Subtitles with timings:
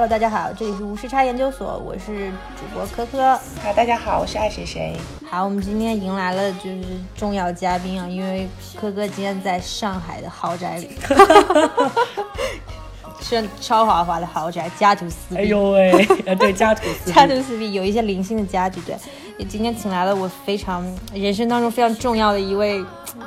[0.00, 3.36] Hello，大家好，这里是无时差研究所，我是主播科科。
[3.62, 4.96] 好，大家好，我是爱谁谁。
[5.28, 6.82] 好，我们今天迎来了就是
[7.14, 8.48] 重要嘉宾啊，因为
[8.80, 10.88] 科科今天在上海的豪宅里，
[13.20, 15.36] 是超豪华的豪宅，家徒四壁。
[15.36, 15.92] 哎呦喂，
[16.24, 17.12] 呃，对，家徒四壁。
[17.12, 18.80] 家徒四壁，有一些零星的家具。
[18.86, 18.96] 对，
[19.36, 22.82] 也今天请来了我非常人生当中非常重要的一位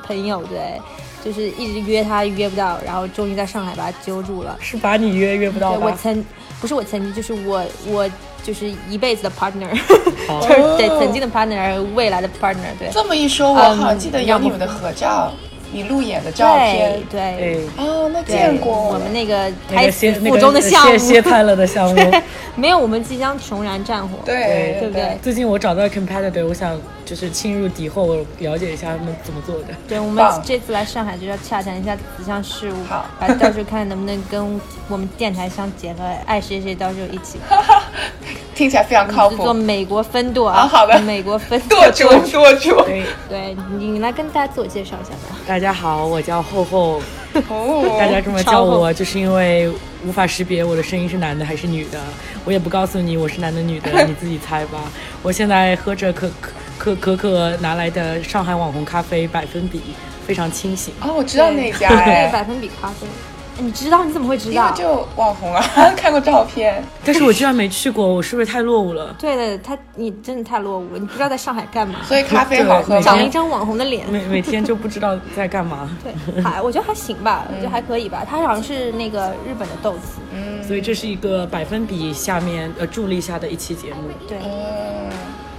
[0.07, 0.81] 朋友，对。
[1.23, 4.57] 就是一直约他约不到，然后终于在上海把他揪住了。
[4.59, 6.21] 是把你约约不到我曾
[6.63, 8.09] 不是我曾经，就是我我
[8.41, 9.67] 就是一辈子的 partner，
[10.41, 12.71] 就是对曾经的 partner，未来的 partner。
[12.79, 15.29] 对，这么一说，我好像记得有你们的合照。
[15.73, 18.71] 你路演的照片，对，哦，那见过。
[18.71, 22.11] 我们那个台词附中的项目，谢派了的项目，
[22.55, 25.17] 没有，我们即将重燃战火，对，对不对？
[25.21, 29.67] 最近我找到 competitor，我想就是侵入敌后，了解一下他们怎么做的。
[29.87, 33.05] 对，我们这次来上海就要洽谈一下此项事务，好，
[33.39, 37.39] 到时候看能不能跟我们电台相结合，爱谁谁到时候一起。
[38.55, 39.37] 听起来非常靠谱。
[39.43, 42.69] 做美国分舵啊，好的，美国分舵主，舵主。
[42.85, 45.35] 对，对你，你来跟大家自我介绍一下吧。
[45.47, 47.01] 大家好，我叫厚厚。
[47.49, 49.67] 哦，大家这么叫我，就是因为
[50.05, 51.99] 无法识别我的声音是男的还是女的。
[52.45, 54.83] 我也不告诉你我是男的女的， 你自己猜吧。
[55.23, 56.51] 我现在喝着可可
[56.83, 59.81] 可可可拿来的上海网红咖啡，百分比
[60.27, 60.93] 非常清醒。
[60.99, 63.07] 哦，我知道那家，对，百分比咖啡。
[63.57, 64.03] 你知道？
[64.03, 64.69] 你怎么会知道？
[64.71, 65.63] 就网红啊，
[65.95, 66.83] 看过照片。
[67.05, 69.15] 但是我居然没去过，我是不是太落伍了？
[69.17, 71.99] 对的，他你真的太落伍了，你不知道在上海干嘛。
[72.03, 74.05] 所以咖啡好喝，长了一张网红的脸。
[74.11, 75.89] 每每天就不知道在干嘛。
[76.03, 78.25] 对，还我觉得还行吧，我觉得还可以吧。
[78.29, 80.19] 它好像是那个日本的豆子。
[80.33, 80.61] 嗯。
[80.61, 84.09] 所以这是一个百分比下面呃助力下的一期节目。
[84.27, 84.37] 对。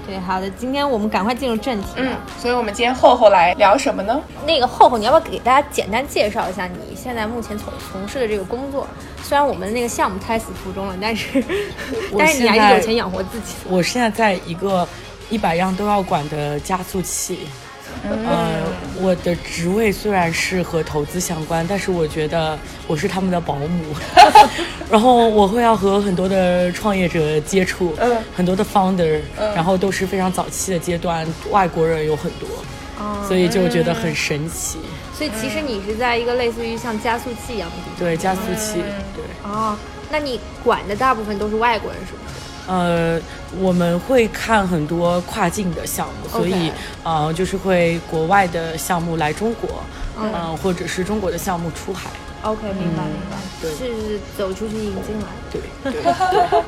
[0.06, 1.88] 对，好的，今天我们赶快进入正题。
[1.96, 4.20] 嗯，所以我们今天厚厚来聊什么呢？
[4.46, 8.86] 那个厚厚，你要不要给大家简单介绍一下你现在目前从从事的这个工作？
[9.22, 11.42] 虽然我们那个项目胎死腹中了，但是
[12.18, 13.54] 但是你还是有钱养活自己。
[13.68, 14.86] 我现在在一个
[15.30, 17.48] 一百样都要管的加速器。
[18.08, 18.62] 呃，
[19.00, 23.94] 我的职位虽然是和投资相关，但是我觉得我是他们的保姆。
[24.90, 29.20] 然后我会要和很多的创业者接触，嗯，很多的 founder，
[29.54, 32.48] 然后都是非常早期的阶段，外国人有很多，
[33.26, 34.78] 所以就觉得很神奇。
[35.16, 38.82] 所以其实你是在一个类似于像加速器一样的地方，对，加速器，
[39.14, 39.24] 对。
[39.42, 39.76] 哦，
[40.10, 42.23] 那你管的大部分都是外国人，是不是？
[42.66, 43.20] 呃，
[43.60, 49.82] 我们会看很多跨境的项目，所以呃，就是会国外的项目来中国，
[50.18, 52.10] 嗯，或者是中国的项目出海。
[52.42, 55.26] OK，明白明白，对，是走出去引进来。
[55.50, 56.02] 对对。
[56.02, 56.62] 对，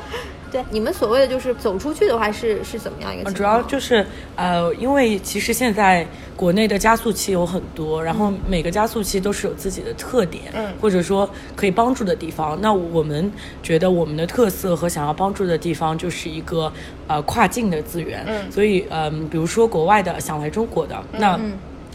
[0.69, 3.31] 你们所谓的就是走出去的话，是是怎么样一个？
[3.31, 12.57] 主要就是呃，因为其实现在国内的加速器有很多，然后每个加速器都是有自己的特点，嗯，或者说可以帮助的地方。
[12.61, 13.31] 那我们
[13.61, 16.71] 觉得我们的特色和想要帮助的地方，就是一个
[17.07, 18.23] 呃跨境的资源。
[18.27, 21.39] 嗯，所以嗯，比如说国外的想来中国的，那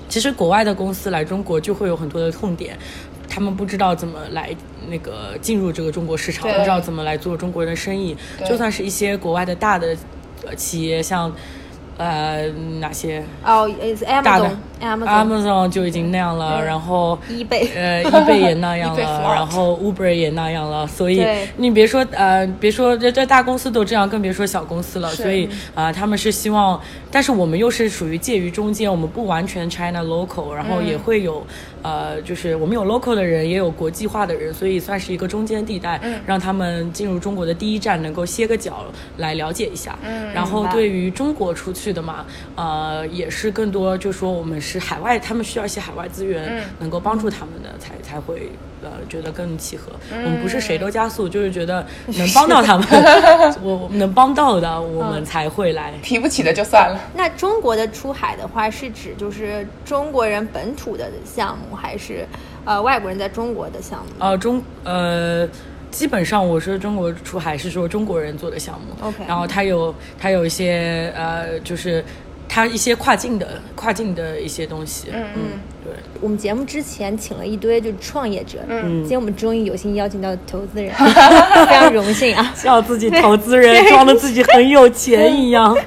[0.08, 2.78] 其实国外的公司来中国就会有很多的痛点。
[3.28, 4.54] 他们不知道怎么来
[4.88, 8.16] 那个进入这个中国市场，不知道怎么来做中国人的生意。
[8.46, 9.96] 就算是一些国外的大的
[10.56, 11.32] 企业，像。
[12.02, 12.48] 呃，
[12.80, 13.22] 哪些？
[13.44, 13.70] 哦，
[14.24, 19.00] 大的，Amazon 就已经那样了，然后，eBay，呃，eBay 也那样了，
[19.34, 21.24] 然后 Uber 也那样了，所以
[21.56, 25.08] 你别说呃，别说这这大公司都这样，更别说小公司了。
[25.10, 26.80] 所以啊，他们是希望，
[27.12, 31.46] 但是我们又是属于介于中间，我们不完全 China local，然后也会有
[31.82, 38.86] 呃，就是我们有 local 的人，也有国际化的人，所以算是一个中间地带，让他们进入中国的第一站能够歇个脚
[39.18, 39.96] 来了解一下。
[40.04, 41.91] 嗯，然后对于中国出去。
[41.92, 42.24] 的嘛，
[42.56, 48.50] 呃，也是更多，就说我们是海外，他们需要一些海外资源，能够帮助他们的，才才会
[48.82, 49.92] 呃觉得更契合。
[50.10, 52.86] 我们不是谁都加速，就是觉得 能帮到他们，
[53.62, 55.92] 我能帮到的，我们才会来。
[56.02, 56.98] 提不起的就算了。
[57.14, 62.26] 那中国的出海的话，是指就是中国人本土的项目，还是
[62.64, 64.12] 呃外国人在中国的项目？
[64.18, 65.48] 呃，中呃。
[65.92, 72.02] 基本上我说中国出海是说中国人做的项目，OK，然后他有他有一些呃，就是
[72.48, 75.42] 他一些跨境的跨境的一些东西，嗯嗯，
[75.84, 75.92] 对。
[76.20, 85.76] 我们节目之前请了一堆就是创业者，嗯，今天我们终于有幸邀请到投资人， 非常荣幸啊， 叫自己投资人，装的自己很有钱一样。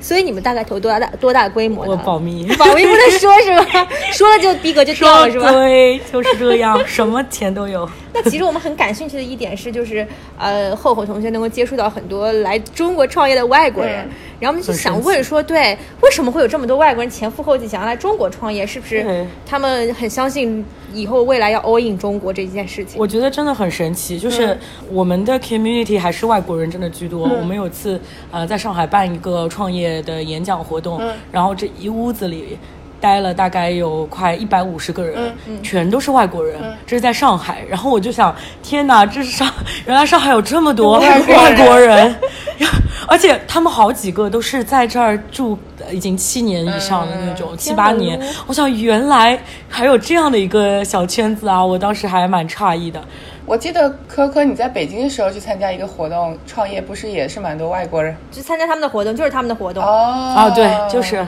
[0.00, 1.84] 所以你们大概投多大多大规模？
[1.86, 3.88] 我保密，保密不能说是吧？
[4.12, 5.50] 说了就逼格就掉了是吧？
[5.50, 7.88] 对，就是这样，什么钱都有。
[8.12, 10.06] 那其实我们很感兴趣的一点是，就是
[10.38, 14.08] 呃，厚厚同学能够接触到很多来中国创业的外国人，
[14.40, 18.66] 然后我们就想问说，对，为什么会有这么多外国人前赴后继想要来中国创业？
[18.66, 20.64] 是不是他们很相信
[20.94, 22.98] 以后未来要 all in 中国这件事情？
[22.98, 24.58] 我觉得真的很神奇，就是
[24.90, 27.28] 我们的 community 还是外国人真的居多。
[27.28, 28.00] 我们有次
[28.30, 31.00] 呃在上海办一个创业的演讲活动，
[31.30, 32.58] 然后这一屋子里。
[32.98, 36.58] 待了大概有快一百五十个人，全都是外国人。
[36.86, 39.52] 这是在上海，然后我就想，天哪，这是上，
[39.86, 42.16] 原来上海有这么多外国人，
[43.06, 45.56] 而且他们好几个都是在这儿住
[45.92, 48.18] 已经七年以上的那种，七八年。
[48.46, 49.38] 我想，原来
[49.68, 51.62] 还有这样的一个小圈子啊！
[51.62, 53.00] 我当时还蛮诧异的。
[53.46, 58.14] 我记得科科你在北京的时候去参加一个活动，创业不是也是蛮多外国人？
[58.30, 59.82] 就参加他们的活动，就是他们的活动。
[59.82, 61.24] 哦，啊，对，就是。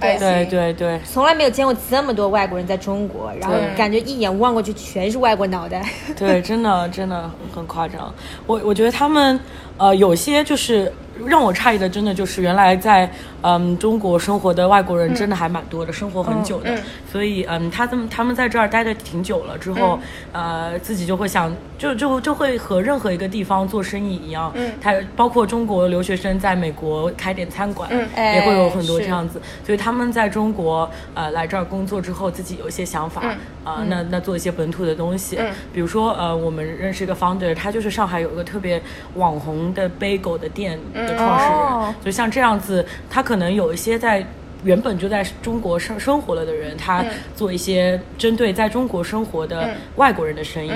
[0.00, 5.84] 对对对对，从来没有见过这么多外国人在中国，然后感觉一眼望过去全是外国脑袋。
[6.16, 8.14] 对，真的真的很夸张。
[8.46, 9.40] 我我觉得他们
[9.78, 10.92] 呃有些就是。
[11.26, 13.10] 让我诧异的，真的就是原来在
[13.42, 16.72] 嗯中国生活的外国人真的还蛮多的，生活很久的。
[17.10, 19.98] 所以嗯，他们他们在这儿待的挺久了之后，
[20.30, 24.52] 呃，自己就会想，就就就会和任何一个地方做生意一样。
[24.54, 29.42] 嗯，他包括中国留学生在美国开点餐馆，也会有很多这样子。
[29.66, 33.22] 所以他们在中国呃来这儿工作之后，自己有一些想法
[33.68, 35.38] 啊，那那做一些本土的东西。
[35.72, 38.80] 比如说呃，我们认识一个 founder，他就是上海有一个特别
[39.14, 41.16] 网红的 bagel 的店的。
[41.18, 44.26] 创始人，就像这样子，他可能有一些在
[44.64, 47.04] 原本就在中国生生活了的人，他
[47.36, 50.70] 做一些针对在中国生活的外国人的生意，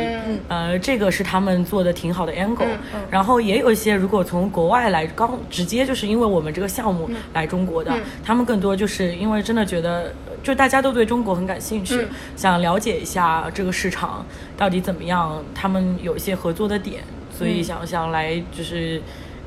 [0.49, 2.67] 呃，这个是他们做的挺好的 angle。
[3.11, 7.93] 然后也有一些如果从国外来，刚直接就是因为我们这个项目来中国的，
[8.25, 10.13] 他们更多就是因为真的觉得，
[10.43, 12.07] 就大家都对中国很感兴趣，
[12.37, 14.25] 想了解一下这个市场
[14.57, 17.03] 到底怎么样，他们有一些合作的点，
[17.37, 19.03] 所以想想来就是。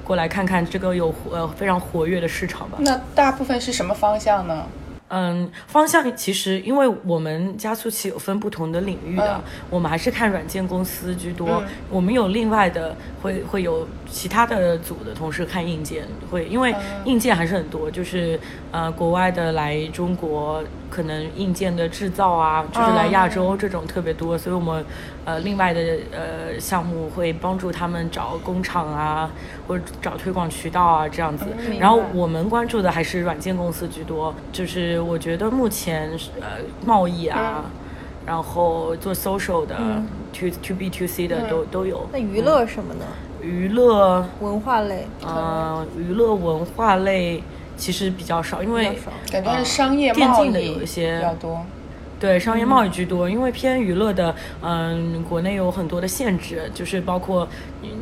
[0.06, 2.78] 过来看看这个有呃非常活跃的市场吧。
[2.80, 4.66] 那大部分是什么方向呢？
[5.07, 11.63] 嗯，方向其实因为我们加速器有分不同的领域的，我们还是看软件公司居多。
[11.92, 16.74] 我们有另外的会会有其他的组的同事看硬件，会因为
[17.04, 18.40] 硬件还是很多，就是
[18.72, 20.64] 呃国外的来中国。
[20.88, 24.86] 可能硬件的制造啊，就是来亚洲这种特别多，所以我们
[25.26, 25.82] 呃另外的
[26.14, 29.30] 呃项目会帮助他们找工厂啊，
[29.68, 31.48] 或者找推广渠道啊这样子。
[31.82, 36.10] 然后我们关注的还是软件公司居多，就是我觉得目前
[36.40, 37.66] 呃贸易啊，
[38.26, 39.76] 然后做 social 的
[40.32, 42.08] to to b to c 的都都有。
[42.14, 43.06] 那娱乐什么呢？
[43.46, 45.08] 娱乐文化类。
[45.26, 47.44] 嗯，娱乐文化类。
[47.78, 48.98] 其实比较少，因为
[49.30, 51.66] 感觉是商业电竞的有一些比较多，
[52.18, 53.30] 对商业贸易居多。
[53.30, 57.46] 因为偏娱乐的，嗯，国内有很多的限制，就是包括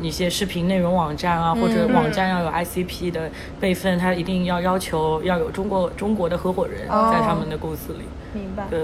[0.00, 8.04] 一些视频内容网站啊，或者网站要有 ICP 的备份，它一定要要求要有中国中国的合伙人在他们的公司里。
[8.32, 8.68] 明白。
[8.70, 8.78] 对，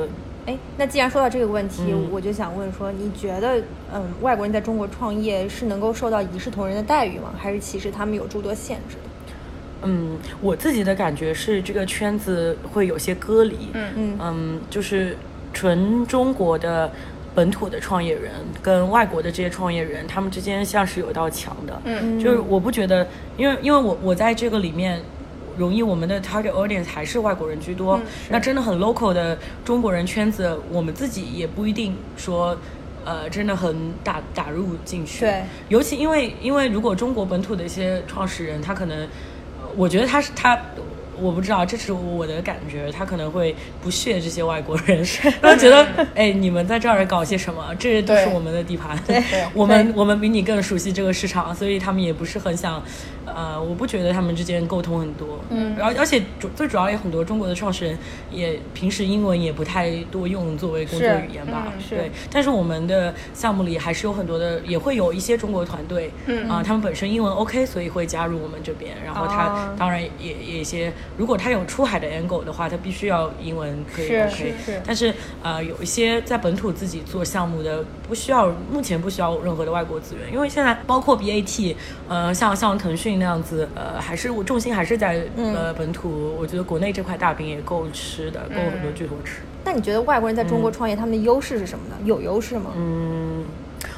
[0.46, 7.32] 哎，那既然说到这个问题，我就想问说，你觉得，嗯，外国人在中国创业是能够受到一视同仁的待遇吗？
[7.38, 9.32] 还是其实他们有诸多限制的？
[9.82, 13.56] 嗯，我自己的感觉是这个圈子会有些割离。
[13.74, 15.16] 嗯嗯嗯，就是
[15.52, 16.90] 纯中国的
[17.34, 18.32] 本土的创业人
[18.62, 21.80] 跟外国的这些创业人，他们之间像是有一道墙的。
[21.84, 23.06] 嗯嗯，就是我不觉得，
[23.36, 25.00] 因为因为我我在这个里面，
[25.60, 28.00] 容易我们的 target audience 还是外国人居多。
[28.30, 32.56] 那真的很 local 的中国人圈子，我们自己也不一定说，
[33.04, 35.20] 呃，真的很打打入进去。
[35.20, 39.06] 对，尤其因为因为如果中国本土的一些创始人，他可能。
[39.76, 40.58] 我觉得他是他。
[41.20, 45.04] 我不知道，这是我的感觉，他可能会不屑这些外国人，
[45.40, 47.74] 他觉得，哎，你们在这儿搞些什么？
[47.78, 48.98] 这都是我们的地盘，
[49.54, 52.82] 我们我们比你更熟悉这个市场，所以他们也不是很想，
[53.26, 57.98] 呃，我不觉得他们之间沟通很多，嗯，而而且主最主要有很多中国的创始人
[58.30, 66.48] 也平时英文也不太多用作为工作语言吧，对，但是我们的项目里还是有很多的，也会有一些中国团队，嗯。
[66.48, 70.92] 啊，他们本身英文 OK，所以会加入我们这边，然后他当然也也一些。
[71.20, 74.54] 如果他有出海的 angle 的话，他必须要英文可以 OK。
[74.86, 75.12] 但是
[75.42, 81.76] 呃，有一些在本土自己做项目的，不需要目前不需要任何的外国资源，因为现在包括 BAT，
[82.08, 86.34] 呃，像像腾讯那样子，呃，还是我重心还是在呃本土。
[86.40, 89.42] 我觉得国内这块大饼也够吃的，够很多巨头吃。
[89.62, 91.96] 那你觉得外国人在中国创业，他们的优势是什么呢？
[92.06, 92.70] 有优势吗？
[92.74, 93.44] 嗯，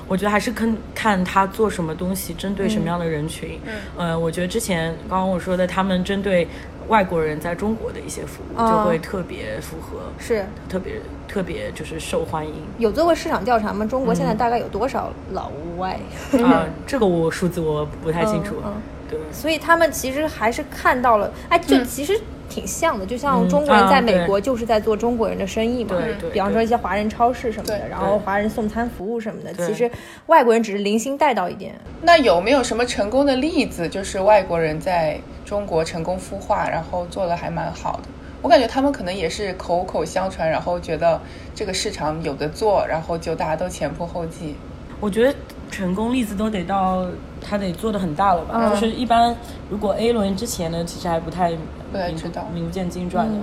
[0.09, 3.61] 我觉得还是看看他做什么东西，针对什么样的人群。
[3.65, 6.49] 嗯，呃，我觉得之前刚刚我说的，他们针对
[6.93, 12.53] 外国人在中国的一些服务，就会特别符合，是特别特别就是受欢迎。
[12.77, 13.87] 有做过市场调查吗？
[13.87, 15.99] 中国现在大概有多少老外？
[16.45, 18.57] 啊， 这个我数字我不太清楚。
[18.63, 18.75] 嗯，
[19.09, 19.19] 对。
[19.33, 22.21] 所以他们其实还是看到了，哎，就其实。
[22.53, 25.97] 挺像的，就像中国人在美国就是在做中国人的生意嘛。
[25.97, 26.31] 对对。
[26.31, 29.91] 比方说一些华人超市什么的，然后华人送餐服务什么的，其实
[30.27, 31.75] 外国人只是零星带到一点。
[32.03, 38.09] 那有没有什么成功的例子，就是外国人在中国成功孵化，然后做的还蛮好的？
[38.43, 41.19] 我感觉他们可能也是口口相传，然后觉得
[41.55, 44.57] 这个市场有的做，然后就大家都前仆后继。
[45.01, 45.35] 我觉得
[45.71, 47.07] 成功例子都得到
[47.43, 48.71] 他得做的很大了吧？
[48.71, 49.35] 就是一般
[49.69, 51.53] 如果 A 轮之前呢，其实还不太。
[51.93, 53.35] 对，知道名不见经传的，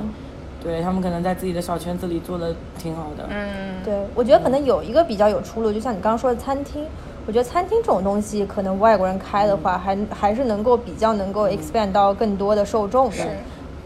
[0.63, 3.27] 对他们可能在自己的小圈子里做的挺好的。
[3.29, 6.84] 嗯，对，我觉得可能有一个比较有出路，就像你刚刚说的餐厅，
[7.27, 13.18] 我觉得餐厅这种东西，可能外国人开的话，还还是能够比较能够 expand 到更多的受众的。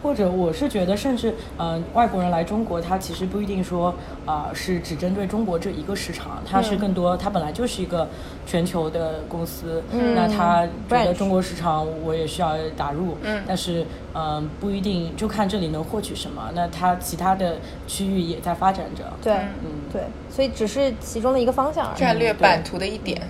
[0.03, 3.95] 或者我是觉得，甚至嗯，外国人来中国，他其实不一定说
[4.25, 8.07] 啊是只针对中国这一个市场，他是更多，他本来就是一个
[8.45, 13.17] 全球的公司，嗯那他觉得中国市场我也需要打入，
[13.47, 17.55] 但是嗯不一定就看这里能获取什么，那他其他的
[17.87, 19.33] 区域也在发展着，对，
[19.63, 19.71] 嗯。
[19.91, 23.21] 对，所以只是其中的一个方向而已，战略版图的一点。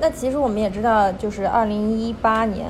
[0.00, 2.66] 那其实我们也知道，就是二零一八年，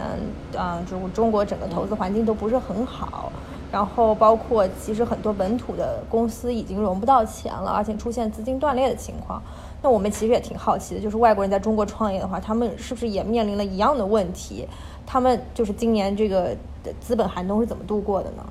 [0.56, 3.32] 啊，中中国整个投资环境都不是很好。
[3.70, 9.42] 然后包括其实很多本土的公司已经融不到钱了，而且出现资金断裂的情况。
[9.82, 14.66] 那我们其实也挺好奇的，就是外国人在中国创业的话，他们是不是也面临了一样的问题？
[15.06, 16.56] 他们就是今年这个
[17.00, 18.44] 资本寒冬是怎么度过的呢？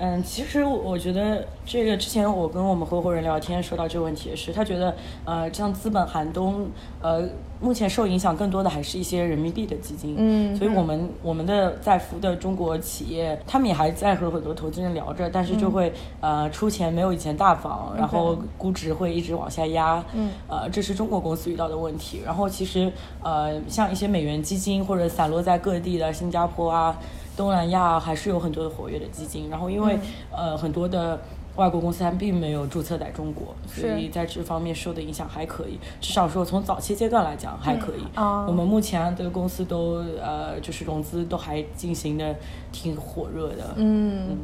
[0.00, 6.68] 嗯，其实我觉得这个之前我跟我们合伙人聊天说到这个问题也是，他觉得呃，像资本寒冬，
[7.02, 7.28] 呃，
[7.60, 10.14] 目前受影响更多的还是一些人民币的基金。
[10.16, 20.04] 嗯，所以我们我们的在服的中国企业，他们也还在和很多投资人聊着，但是就会呃出钱没有以前大方，然后估值会一直往下压。
[20.14, 22.22] 嗯，呃，这是中国公司遇到的问题。
[22.24, 26.96] 然后其实呃，像一些美元基金或者散落在各地的新加坡啊。
[27.38, 29.96] 东南亚还是有很多的活跃的基金，然后因为
[30.32, 31.20] 呃很多的
[31.54, 38.02] 外国公司它并没有注册在中国，所以在这方面受的影响还可以，至少说从早期阶段来讲还可以。
[38.16, 42.34] 我们目前的公司都呃就是融资都还进行的
[42.72, 43.74] 挺火热的。
[43.76, 44.36] 嗯。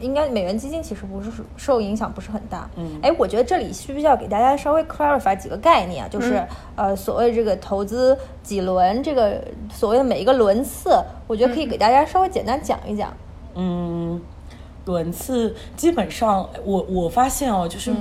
[0.00, 6.08] 应该美元基金其实不是受影响不是很大，嗯，哎，我觉得这里需不需要给大家稍微 clarify 几个概念啊？
[6.08, 6.42] 就是
[6.74, 10.90] 呃，所谓这个投资几轮，这个所谓的每一个轮次，
[11.26, 13.12] 我觉得可以给大家稍微简单讲一讲。
[13.54, 14.20] 嗯，
[14.86, 17.92] 轮次基本上，我我发现哦，就是。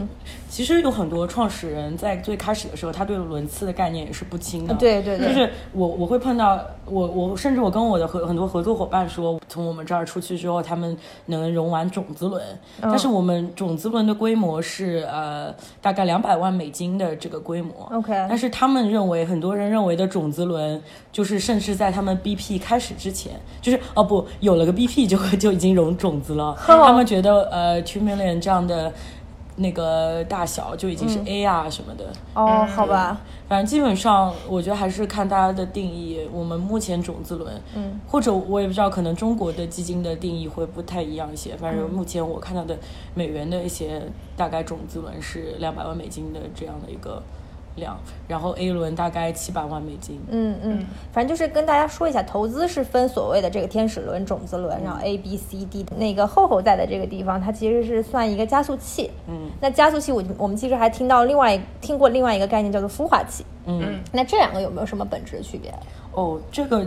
[0.50, 4.74] 其实有很多创始人在最开始的时候，他对轮次的概念也是不清的。
[4.74, 12.44] 对对对，就是我我会碰到我我甚至我跟我的合很多合作伙伴说，从我们这儿出去之后，他们能融完种子轮，
[12.82, 17.88] 但是我们种子轮的规模是呃大概两百万美金的这个规模。
[17.92, 26.56] OK，但是他们认为很多人认为的种子轮，就是甚至在他们 BP 开始之前，就是哦不有了个 BP 就 就已经融种子了。
[26.66, 28.92] 他们觉得呃 two million 这样的。
[29.60, 36.28] 那个大小就已经是 A 啊什么的哦，好吧，反正基本上我觉得还是看大家的定义。
[36.32, 41.56] 我们目前种子轮，嗯，或者我也不知道，可能中国的基金的定义会不太一样一些。
[41.58, 42.78] 反正目前我看到的
[43.14, 44.02] 美元的一些
[44.36, 47.22] 大概种子轮是两百万美金的这样的一个。
[47.80, 50.22] 量，然后 A 轮大概七百万美金。
[50.30, 55.86] 嗯嗯，反正就是跟大家说一下，投资是分所谓的这个天使轮、种子轮，然后 A、B、C、D。
[55.98, 59.10] 那个厚厚在的这个地方，它其实是算一个加速器。
[59.28, 63.44] 嗯，那加速器，我我们其实还听到另外听过另外一个概念叫做孵化器。
[63.66, 65.74] 嗯，那这两个有没有什么本质的区别？
[66.12, 66.86] 哦，这个。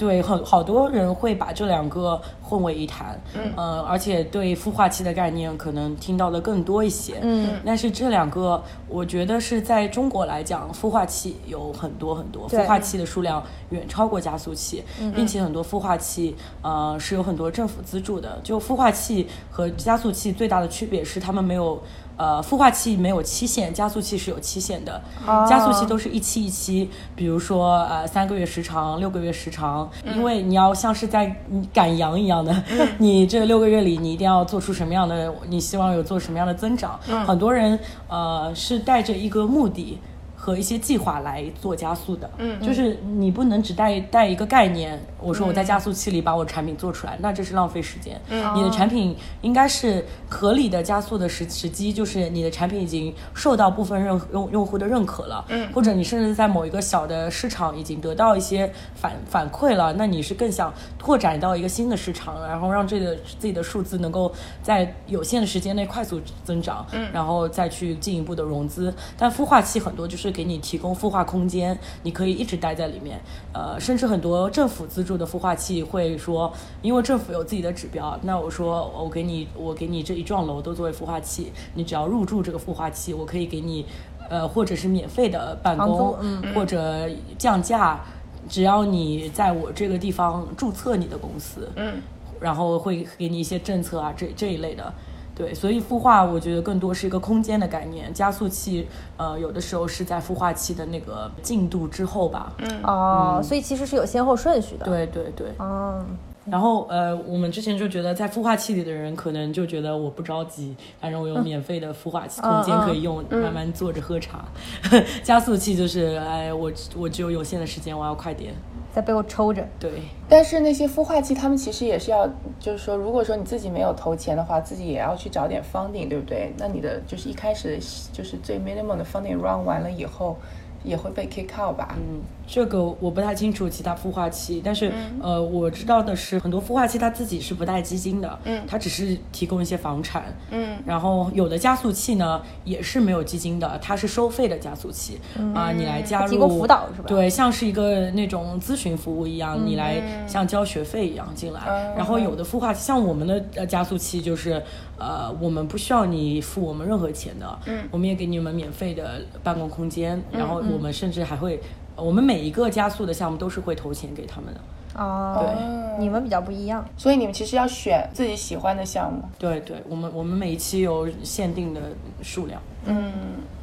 [0.00, 14.82] 对，很好多人会把这两个混为一谈，嗯，呃，而且对孵化器的概念可能听到的更多一些，嗯，但是这两个，我觉得是在中国来讲，孵化器有很多很多，孵化器的数量远超过加速器，
[15.14, 18.40] 并且很多孵化器，呃，是有很多政府资助的。
[18.42, 21.78] 就孵化器和加速器最大的区别是，他们没有。
[22.20, 25.00] 呃，孵化器没有期限，加速器是有期限的。
[25.48, 31.34] 加速器都是一期一期，比如说呃三个月时长、六个月时长，因为你要像是在
[31.72, 32.54] 赶羊一样的，
[32.98, 37.00] 你这六个月里你一定要做出什么样的，你希望有做什么样的增长。
[37.26, 39.98] 很多人呃是带着一个目的。
[40.42, 48.18] 和一些计划来做加速的，嗯，就是你不能只带带一个概念，我说我在加速器里把我产品做出来，那这是浪费时间。
[48.30, 68.94] 嗯，你的产品应该是合理的加速的时时机，就是你的产品已经受到部分认用用户的认可了，嗯，或者你甚至在某一个小的市场已经得到一些反反馈了，那你是更想拓展到一个新的市场，然后让这个自己的数字能够在有限的时间内快速增长，嗯，然后再去进一步的融资。
[69.18, 70.30] 但孵化器很多就是。
[70.30, 73.20] 给你提供孵化空间，你可以一直待在里面。
[73.52, 76.50] 呃，甚至很多政府资助的孵化器会说，
[76.82, 83.84] 因为政府有自己的指标，那我说我给你，我给你这一幢楼都作为孵化器，你只要入住这个孵化器，我可以给你，
[84.28, 86.16] 呃，或者是免费的办公，
[86.54, 88.00] 或者降价，
[88.48, 92.00] 只要你在我这个地方注册你的公司，嗯，
[92.40, 94.92] 然后会给你一些政策啊，这这一类的。
[95.34, 102.52] 对，所以孵化我觉得更多是一个空间的概念，加速器，呃，有的时候是在孵化器的那个进度之后吧。
[102.58, 104.84] 嗯哦，所以其实是有先后顺序的。
[104.84, 105.46] 对对对。
[105.58, 106.04] 嗯。
[106.46, 114.44] 然后呃，我们之前就觉得在孵化器里的人可能就觉得我不着急，反正我有免费的孵化器空间可以用，慢慢坐着喝茶。
[115.22, 118.54] 加速器就是哎，我我只有有限的时间，我要快点。
[118.92, 119.90] 在背后抽着，对。
[120.28, 122.28] 但是那些孵化器，他们其实也是要，
[122.58, 126.52] 就是说，如果说你自己没有投钱的话，自己也要去找点 funding，对不对？
[126.58, 127.78] 那你的就是一开始
[128.12, 130.36] 就是最 minimum 的 funding run 完了以后。
[130.82, 131.94] 也会被 kick out 吧？
[131.98, 145.20] 嗯，这个我不太清楚其他孵化器，但是呃，我知道的是很多孵化器它自己是不带基金的，嗯，它只是提供一些房产，嗯，然后有的加速器呢也是没有基金的，它是收费的加速器，
[145.54, 147.08] 啊，你来加入提供辅导是吧？
[147.08, 151.60] 对，像是一个那种咨询服务一样，你来像交学费一样进来，
[151.96, 154.62] 然后有的孵化器像我们的呃加速器就是
[155.00, 160.60] 呃，我们不需要你付我们任何钱的，嗯，我们也给你们免费的办公空间，然后。
[160.70, 161.58] 我们甚至还会，
[161.96, 164.60] 我们每一个加速的项目都是会投钱给他们的。
[164.94, 169.22] 哦，对，你们比较不一样，所以你们其实要选自己喜欢的项目。
[169.38, 171.80] 对对，我们我们每一期有限定的
[172.22, 172.60] 数量。
[172.84, 173.10] 嗯，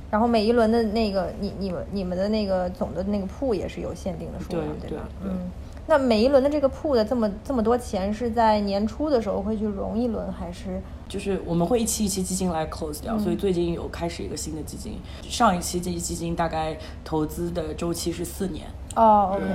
[0.10, 5.08] 然后每一轮的那个，你你们你们的那个总的那个铺也是有限定的数量，对吧？
[5.24, 5.50] 嗯。
[5.86, 13.17] 那每一轮的这个铺的这么这么多钱，是在年初的时候会去融一轮，还是就是我们会一期一期基金来 close 掉？
[13.17, 18.67] 所以最近有开始一个新的基金，上一期这基金大概投资的周期是四年。
[18.95, 19.45] 哦，OK，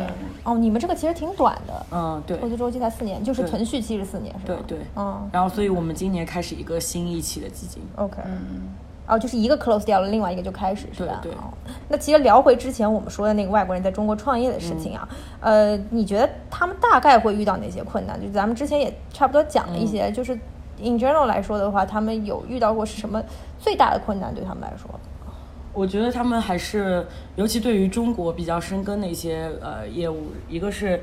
[0.45, 4.59] 哦，你们这个其实挺短的，嗯，对，投资周期才四年，就是存续期是四年，是吧？
[4.67, 8.69] 对对，嗯，然后所以我们今年开始一个新一期的基金，OK，嗯。
[9.05, 11.19] 哦，就是一个 close 掉了，另外一个就开始，是吧？
[11.21, 11.33] 对。
[11.89, 15.09] 那其实聊回之前我们说的那个外国人在中国创业的事情啊，
[15.41, 18.19] 呃，你觉得他们大概会遇到哪些困难？
[18.23, 20.39] 就咱们之前也差不多讲了一些，就是
[20.83, 23.23] in general 来说的话，他们有遇到过是什么
[23.59, 24.35] 最大的困难？
[24.35, 24.91] 对他们来说，
[25.73, 31.03] 我觉得他们还是，尤其对于中国比较深耕的一些呃业务，一个是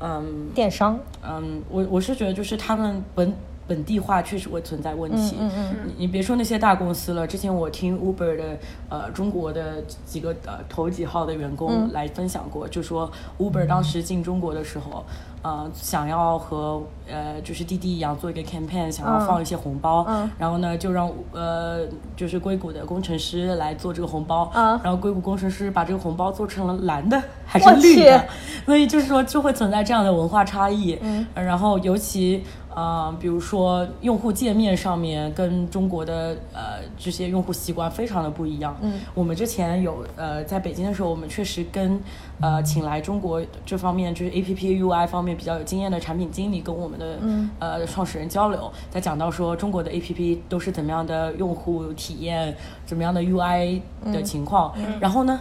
[0.00, 3.34] 嗯电商，嗯，我我是觉得就是他们本。
[3.66, 5.36] 本地化确实会存在问题。
[5.38, 5.90] 嗯嗯嗯。
[5.96, 15.04] 你别说那些大公司了，之前我听 Uber 的呃中国的几个呃头几号的员工来分享过，就说 Uber 当时进中国的时候，
[15.42, 20.06] 呃想要和呃就是滴滴一样做一个 campaign，想要放一些红包，
[20.38, 21.80] 然后呢就让呃
[22.16, 28.24] 就是硅谷的工程师来做这个红包，然后硅谷工程师把这个红包做成了蓝的还是绿的，
[28.64, 30.98] 所以就是说就会存在这样的文化差异。
[31.02, 31.26] 嗯。
[31.34, 32.44] 然后尤其。
[32.76, 38.76] 啊，比如说用户界面上面跟中国的呃这些用户习惯非常的不一样。
[38.82, 41.98] 嗯，我们之前有呃在北京的时候，我们确实跟
[42.38, 47.18] 呃请来中国这方面就是 A P P U I 方面比较有经验的产品经理跟我们的
[47.60, 53.80] 呃创始人交流，在讲到说中国的 A P P 都是怎么样的用户体验，怎么样的 U I
[54.12, 55.40] 的情况，然后呢，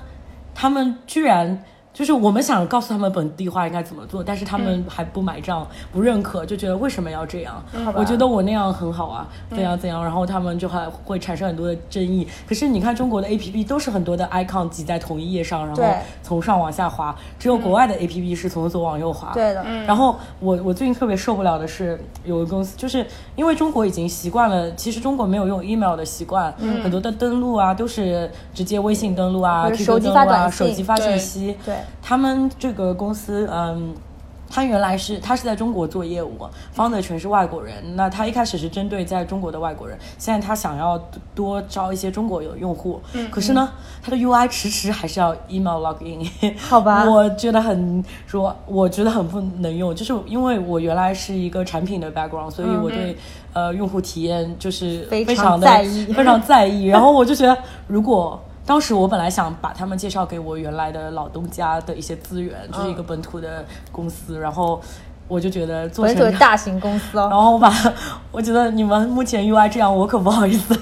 [0.54, 1.62] 他们居然。
[1.96, 7.64] 就是我们想告诉他们本地化应该怎么做，但是他们还不买账、不认可，就觉得为什么要这样？
[7.96, 12.28] 我觉得我那样很好啊，怎样怎样，然后他们就还会产生很多的争议。
[12.46, 15.84] 可是你看中国的 A P P 都是很多的 icon 挤在同一页上，然后
[16.22, 19.32] 从上往下滑，只有国外的 A P P 是从左往右滑。
[19.34, 19.64] 对的。
[19.88, 26.52] 然后我我最近特别受不了的是有个公司，就是因为中国已经习惯了，其实中国没有用 email 的习惯，
[26.84, 31.56] 很多的登录啊都是直接微信登录啊、QQ 登录啊、手机发信息。
[31.64, 31.74] 对。
[32.02, 33.94] 他们这个公司，嗯，
[34.48, 36.38] 他原来是他是在中国做业务，
[36.72, 37.96] 方的全是外国人。
[37.96, 41.02] 那他一开始是针对在中国的外国人，现在他想要
[41.34, 43.02] 多招一些中国有用户。
[43.14, 43.72] 嗯，可是呢，
[44.04, 46.30] 他的 UI 迟迟还是要 email login。
[46.60, 53.18] 好吧，我觉得很说，我觉得很不能用，就是因为我原来是一个产品的 background，所以我对
[53.54, 56.86] 呃用户体验就是非常的在意，非常在意。
[56.94, 58.40] 然后我就觉得如果。
[58.66, 64.82] 当时我本来想把他们介绍给我原来的老东家的一些资源，就是一个本土的公司，然后
[65.28, 67.72] 我就觉得做成大型公司哦，然后我把
[68.32, 70.76] 我觉得你们目前 UI 这样，我可不好意思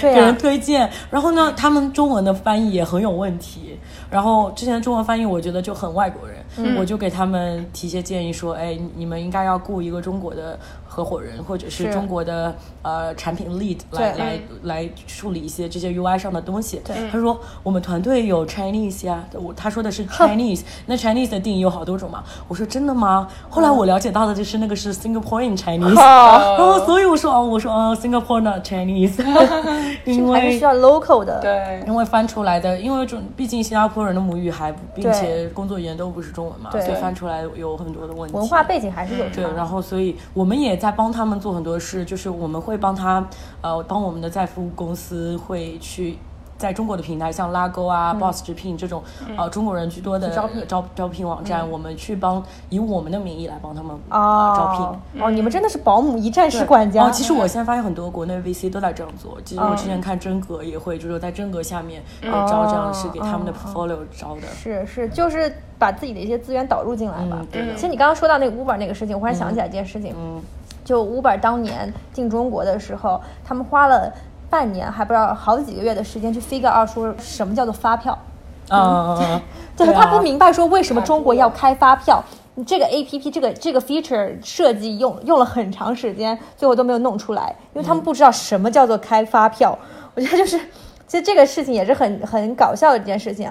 [0.00, 0.90] 给人推荐。
[1.10, 3.78] 然后呢，他们中文的翻译也很有问题。
[4.10, 10.58] 然后之前中文翻译我觉得就很外国人，我就给他们提些建议说，哎，你们应该要雇一个中国的。
[10.92, 16.82] 合伙人或者是中国的呃产品 lead 来来来处理一些这些 UI 上的东西。
[17.10, 22.22] 他说我们团队有 Chinese 呀，我他说的是 Chinese，那 Chinese 的定义有好多种嘛。
[22.46, 23.26] 我说真的吗？
[23.48, 29.16] 后来我了解到的就是那个是 Singaporean Chinese， 然后所以我说哦，我说哦 Singapore not Chinese，
[30.04, 38.36] 因为需要 local 的，对，因为翻出来的，因为中毕竟新加坡人的母语还并且工作语言都不是中文嘛，所以翻出来有很多的问题。
[38.36, 40.78] 文化背景还是有对，然后所以我们也。
[40.82, 43.24] 在帮他们做很多事，就是我们会帮他，
[43.60, 46.18] 呃，帮我们的在服务公司会去。
[46.58, 49.02] 在中国的平台，像拉勾啊、Boss 直聘这种，
[49.36, 54.68] 呃，中国人居多的招聘招招聘网站，我们去帮以我们的名义来帮他们啊招
[55.12, 55.20] 聘。
[55.20, 57.06] 哦，你们真的是保姆一站式管家。
[57.06, 59.36] 哦，其实我现在发现很多国内 VC 都在这样做。
[59.44, 64.42] 其实我之前看真格也会，就是在真格下面招这样是给他们的 portfolio 招的。
[64.54, 67.44] 是是，就是把自己的一些资源导入进来吧。
[67.50, 70.14] 对其实你刚刚说到那个 Uber 那个事情，我忽然想起来一件事情。
[70.16, 70.40] 嗯。
[70.84, 74.12] 就 Uber 当年进中国的时候，他们花了。
[74.52, 78.18] 半年还不知道好几个月的时间去 figure out 说什么叫做发票，
[78.68, 79.40] 啊，
[79.74, 82.22] 就是他不明白说为什么中国要开发票，
[82.66, 89.78] 这个 A P P 这个这个 feature 设计用用了很长时间，最后都没有弄出来，因为他们不知道什么叫做开发票。
[90.14, 90.58] 我觉得就是，
[91.06, 93.50] 其实这个事情也是很很搞笑的一件事情。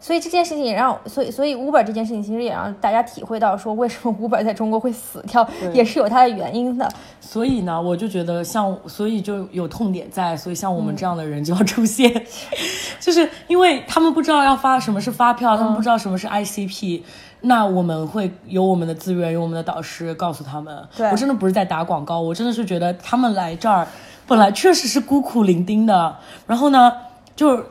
[0.00, 6.90] 所以这件事情也让，所以所以 Uber 这件事情其实也让大家体会到，说为什么 Uber 在中国会死掉，也是有它的原因的。
[7.20, 12.10] 所以呢，我就觉得像，所以就有痛点在，所以像我们这样的人就要出现，
[12.98, 17.02] 就是因为他们不知道要发什么是发票，他们不知道什么是 ICP，
[17.42, 20.82] 那我们会有我们的资源，有我们的导师告诉他们。
[20.96, 23.86] 对，我真的不是在打广告，我真的是觉得他们来这儿
[24.26, 26.90] 本来确实是孤苦伶仃的，然后呢，
[27.36, 27.62] 就。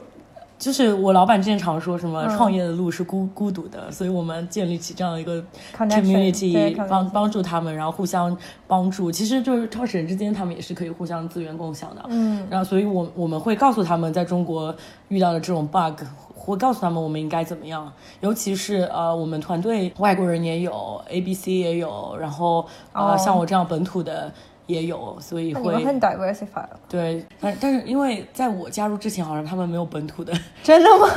[0.59, 5.41] 就是我老板之前常说什么创业的路是孤孤独的，所以我们建立起这样一个
[5.73, 9.09] community，帮帮助他们，然后互相帮助。
[9.09, 12.03] 其实就是创始人之间，他们也是可以互相资源共享的。
[12.09, 14.75] 嗯，然后所以我我们会告诉他们，在中国
[15.07, 16.03] 遇到的这种 bug，
[16.35, 17.89] 会告诉他们我们应该怎么样。
[18.19, 24.29] 尤其是呃，我们团队外国人也有，A B C 也有，然后呃，像我这样本土的。
[24.69, 26.67] 也有，所以会很 diversified。
[26.87, 30.31] 对，但但是因为在我加入之前，好像他们没有本土的，
[30.63, 31.07] 真的吗？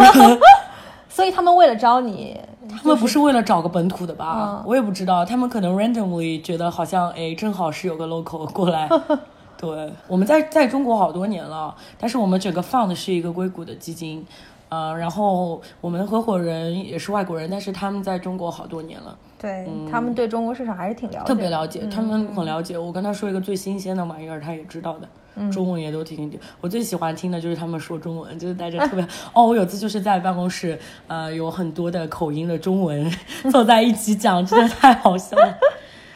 [1.11, 4.63] 所以他们为了招你，他们不是为了找个本土的吧？
[4.67, 8.89] 我也不知道，他们可能 randomly 觉得好像哎，正好是有个 local 过来。
[9.61, 14.27] 对，我们在在中国好多年了，但是我们整个 fund 是一个硅谷的基金。
[14.73, 19.15] 呃，然后我们的合伙人也是外国人，但是他们在中国好多年了。
[19.39, 22.79] 对他们对中国市场还是挺了解，特别了解，他们很了解。
[22.79, 26.33] 我跟他说一个最新鲜的玩意儿，他也知道的，中文也都听。
[26.63, 29.45] 我最喜欢听的就是他们说中文，就是带着 特别哦。
[29.45, 33.13] 我有次就是在办公室，呃，有很多的口音的中文
[33.53, 35.59] 坐在一起讲，真的太好笑了。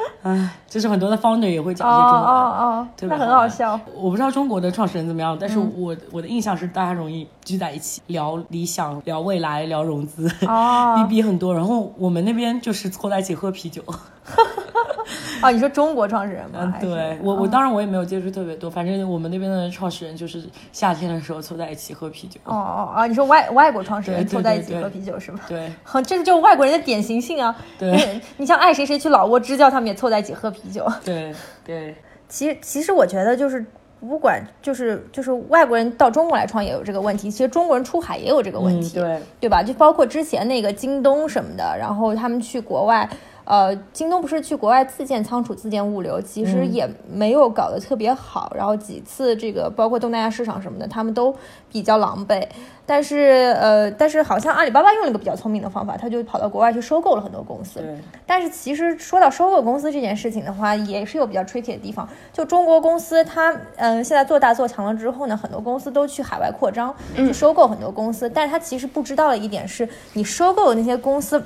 [0.22, 3.78] 唉，就是很多的 founder 也会讲这些中文，哦哦，那很好笑。
[3.94, 11.54] 我不知道中国的创始人怎么样，但是我我的印象是大家容易聚在一起聊理想、聊未来、聊融资，哦， 逼逼很多。
[11.54, 13.82] 然后我们那边就是凑在一起喝啤酒。
[15.42, 16.74] 哦，你说中国创始人吗？
[16.80, 22.40] 对我，我当然我也没有接触特别多，反正我们那边的创始人就是夏天的时候凑在一起喝啤酒。
[22.44, 25.40] 哦哦哦，你说外外国创始人凑在一起喝啤酒是吗？
[25.48, 25.70] 对，
[26.04, 27.54] 这个就是外国人的典型性啊。
[27.78, 30.86] 对，你像爱谁谁去老挝支教，他们也凑在一起喝啤酒。
[31.04, 31.32] 对
[31.64, 31.94] 对，
[32.28, 33.64] 其实其实我觉得就是
[34.00, 39.62] 不管就是就是外国人到中国来创业有这个问题，其实中国人出海也有这个问题，对对吧？
[39.62, 43.08] 就包括之前那个京东什么的，然后他们去国外。
[43.46, 48.52] 呃，京东不是去国外自建仓储、自建物流，其实也没有搞得特别好。
[48.56, 51.32] 然后几次这个包括东南亚市场什么的，他们都
[51.70, 52.44] 比较狼狈。
[52.84, 57.80] 但是呃，但是好像阿里巴巴用了一个比较聪明的方法，他就跑到国外去收购了很多公司。
[58.26, 62.08] 但是其实说到收购公司这件事情的话，也是有比较 tricky 的地方。
[62.32, 68.28] 就中国公司，它嗯现在做大做强了之后呢，很多公司都去海外扩张，去收购很多公司。
[68.28, 71.40] 但是他其实不知道的一点是，你收购的那些公司。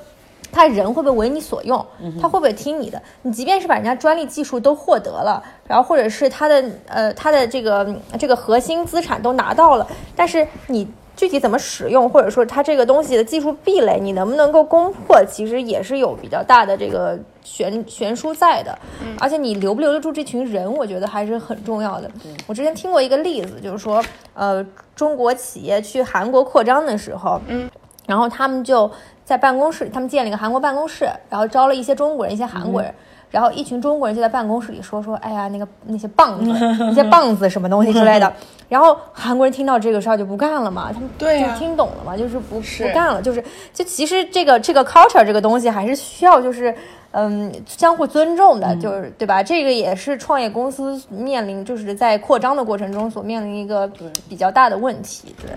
[0.52, 1.84] 他人会不会为你所用？
[2.20, 3.00] 他会不会听你的？
[3.22, 10.86] 你即便是把人家专利技术都获得了，然后或者是他的呃他的这个这个核心资产都拿到了，但是你
[11.16, 18.78] 具体怎么使用，或者说它这个东西的技术壁垒，你能不能够攻破，其实也是有比较大的这个悬悬殊在的。
[19.18, 22.10] 而且你留不留得住这群人，我觉得还是很重要的。
[22.46, 24.64] 我之前听过一个例子，就是说，呃，
[24.96, 27.68] 中国企业去韩国扩张的时候，嗯，
[28.10, 28.90] 然后他们就
[29.24, 32.92] 在办公室，他们建了一个韩国办公室，然后招了一些中国人，一些韩国人。
[33.30, 36.50] 然后一群中国人就在办公室里说说，哎呀，那个那些棒子，
[36.84, 38.32] 那些棒子什么东西之类的。
[38.68, 43.40] 然后韩国人听到这个事儿就不干了嘛，他们就听懂了嘛，就是不不干了，就是
[43.72, 46.74] 就其实这个这个 culture 这个东西还是需要就是
[47.12, 49.40] 嗯相互尊重的，就是对吧？
[49.40, 53.88] 这个也是创业公司面临就是在扩张的过程中所面临一个
[54.28, 55.50] 比较大的问题，对。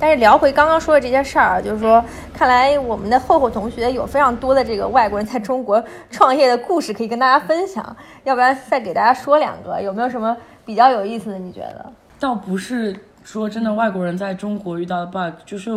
[0.00, 7.96] 但是聊回刚刚说的这些事儿啊，就是说，看来我们的厚厚同学有非常多的这个外国人在中国创业的故事可以跟大家分享。
[8.24, 11.38] 要不然再给大家说两个，有没有什么比较有意思的？
[11.38, 11.92] 你觉得？
[12.18, 15.70] 倒不是说真的外国人在中国遇到的 bug，就是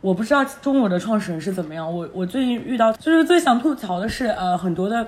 [0.00, 1.92] 我不知道中国的创始人是怎么样。
[1.92, 5.06] 我我最近遇到就是最想吐槽的是，呃，很多的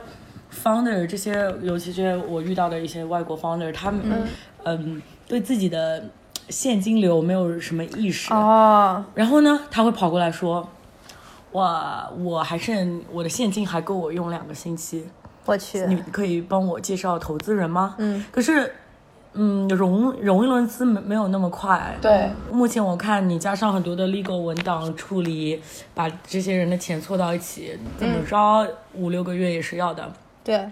[0.53, 4.03] founder 这些，尤其是我遇到的一些外国 founder，他们
[4.65, 6.03] 嗯对自己的。
[6.49, 10.69] 现金流没有什么意识哦，然后呢，他会跑过来说
[11.53, 15.07] ：“哇，我还剩我的现金还够我用两个星期。”
[15.45, 17.95] 我去，你可以帮我介绍投资人吗？
[17.97, 18.71] 嗯，可是，
[19.33, 21.97] 嗯，融融一轮资没没有那么快。
[22.03, 25.63] 对，目前我看你加上很多的 legal 文档处理，
[25.95, 30.13] 把这些人的钱凑到一起，怎么着五六个月也是要的。
[30.45, 30.69] 对，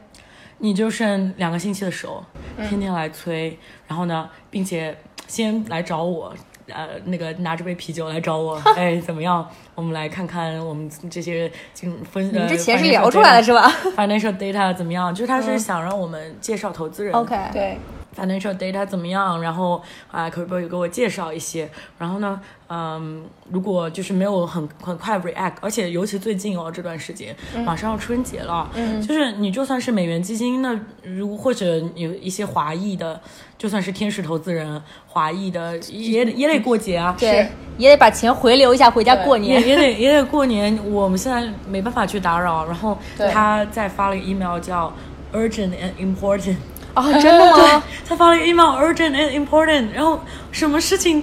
[0.58, 2.22] 你就剩两个星期的时候，
[2.68, 4.96] 天天来催，然后呢，并且。
[5.26, 6.32] 先来找我，
[6.68, 9.46] 呃，那个拿着杯啤酒来找我， 哎，怎么样？
[9.74, 15.14] 我们来看看我们这些经分，你这钱是聊出来的是吧？Financial data 怎么样？
[15.14, 17.76] 就是他是想让我们介绍投资人，OK，对。
[18.16, 19.42] Financial data 怎么样？
[19.42, 21.68] 然后啊，可不可以给我介绍一些？
[21.98, 33.20] 然后呢，嗯，如果就是没有很很快 react，而且尤其最近哦这段时间，马上要春节了，嗯，就是你就算是美元基金，那如或者有一些华裔的，
[33.58, 40.78] 就算是天使投资人，华裔的也也得过节啊，对，也得把钱回流一下回家过年，也得也得过年。
[40.90, 42.96] 我们现在没办法去打扰，然后
[43.30, 44.92] 他再发了个 email 叫
[45.32, 46.56] urgent and important。
[46.96, 47.82] 啊，真的吗？
[48.08, 50.18] 他发了一个 email，urgent and important，然后
[50.50, 51.22] 什么事情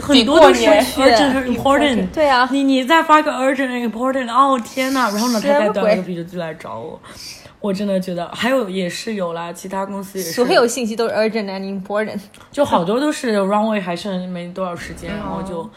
[0.00, 2.06] 很多都是 urgent and important。
[2.12, 7.00] 对啊，你你再发个 urgent and important，哦天呐，然后呢，他再端个啤酒就来找我，
[7.60, 12.20] 我真的觉得还有也是有啦，其他公司也是，所有信息都是 urgent and important，
[12.52, 15.68] 就好多都是 runway 还剩没多少时间，然后就。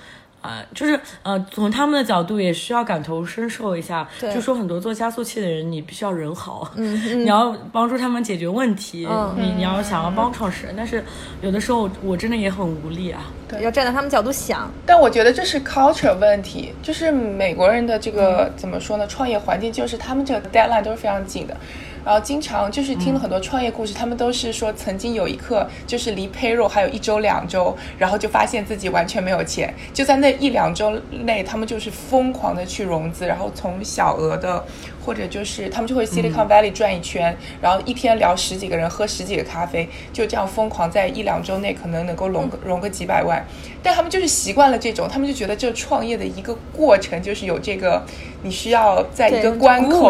[0.43, 11.01] 啊，就是呃，从他们的角度也需要感同身受一下，就说很多做加速器的人，你必须要人好，嗯，你要帮助他们解决问题，你你要想要帮创始人，但是
[11.41, 14.69] 有的时候我真的也很无力啊，对，要站在他们角度想。
[14.85, 19.07] 但我觉得这是 culture 问题，就是美国人的这个怎么说呢？
[19.07, 21.55] 创业环境就是他们这个 deadline 都是非常紧的。
[22.05, 34.63] 然后经常就是听了很多创业故事，他们都是说曾经有一刻就是离 payroll 还有一周两周，然后就发现自己完全没有钱，就在那一两周内，他们就是疯狂的去融资，然后从小额的。
[35.05, 43.45] 或者就是他们就会 Silicon Valley 转一圈，然后一天聊十几个人，喝十几个咖啡，就这样疯狂，在一两周内可能能够融个融个几百万。
[43.81, 48.03] 但他们就是习惯了这种，他们就觉得这创业的一个过程就是有这个，
[48.43, 50.09] 你需要在一个关口，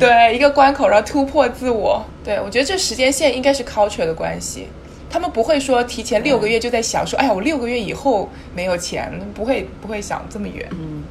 [0.00, 2.02] 对一个关口，然后突破自我。
[2.24, 4.68] 对我觉得这时间线应该是 culture 的关系，
[5.10, 10.66] 他们不会说提前六个月就在想说，哎呀，我六个月以后没有钱，不会不会想这么远。
[10.70, 11.02] 嗯。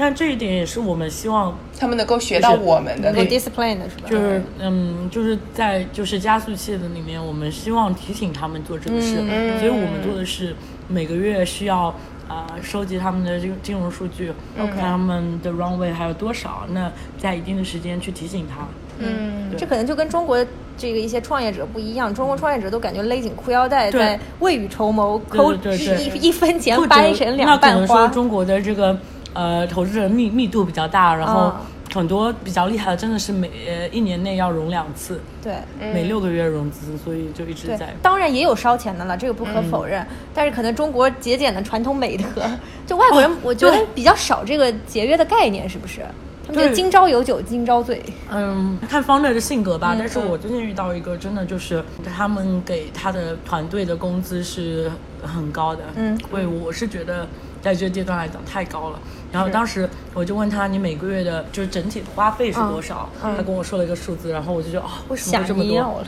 [0.00, 4.08] 但这一点也是我们希望他们能够学到我们的那 discipline 的是吧？
[4.08, 9.16] 就是嗯，就是在就是加速器的里面，我们希望提醒他们做这个事，
[9.58, 10.54] 所以我们做的是
[10.86, 11.92] 每个月需要
[12.28, 18.68] 啊收集他们的这个金融数据，看他们的 runway 还有多少，那在一定的时间去提醒他。
[19.00, 20.38] 嗯，这可能就跟中国
[20.76, 27.66] 这个一些创业者不一样，中国创业者都感觉勒紧裤腰带在未雨绸缪，抠一一分钱掰成两半花。
[27.66, 28.96] 那可能说中国的这个。
[29.34, 31.52] 呃，投资人密密度比较大，然后
[31.94, 37.94] 很多比较厉害的，真的是每呃一年内要融两次，对，每六个月融资，所以就一直在。
[38.02, 40.04] 当然也有烧钱的了，这个不可否认。
[40.34, 42.42] 但是可能中国节俭的传统美德，
[42.86, 46.00] 就外国人我觉得比较少这个节约的概念，是不是？
[46.46, 48.02] 他们今朝有酒今朝醉。
[48.30, 49.94] 嗯，看方队的性格吧。
[49.98, 51.84] 但是我最近遇到一个，真的就是
[52.16, 54.90] 他们给他的团队的工资是
[55.22, 55.82] 很高的。
[55.94, 57.26] 嗯，所以我是觉得。
[57.60, 58.98] 在这个阶段来讲太高了，
[59.32, 63.08] 然后当时我就问他，你每个月的就是整体的花费是多少？
[63.20, 66.04] 他跟我说了一个数字，然后我就觉得啊，为什么这么多？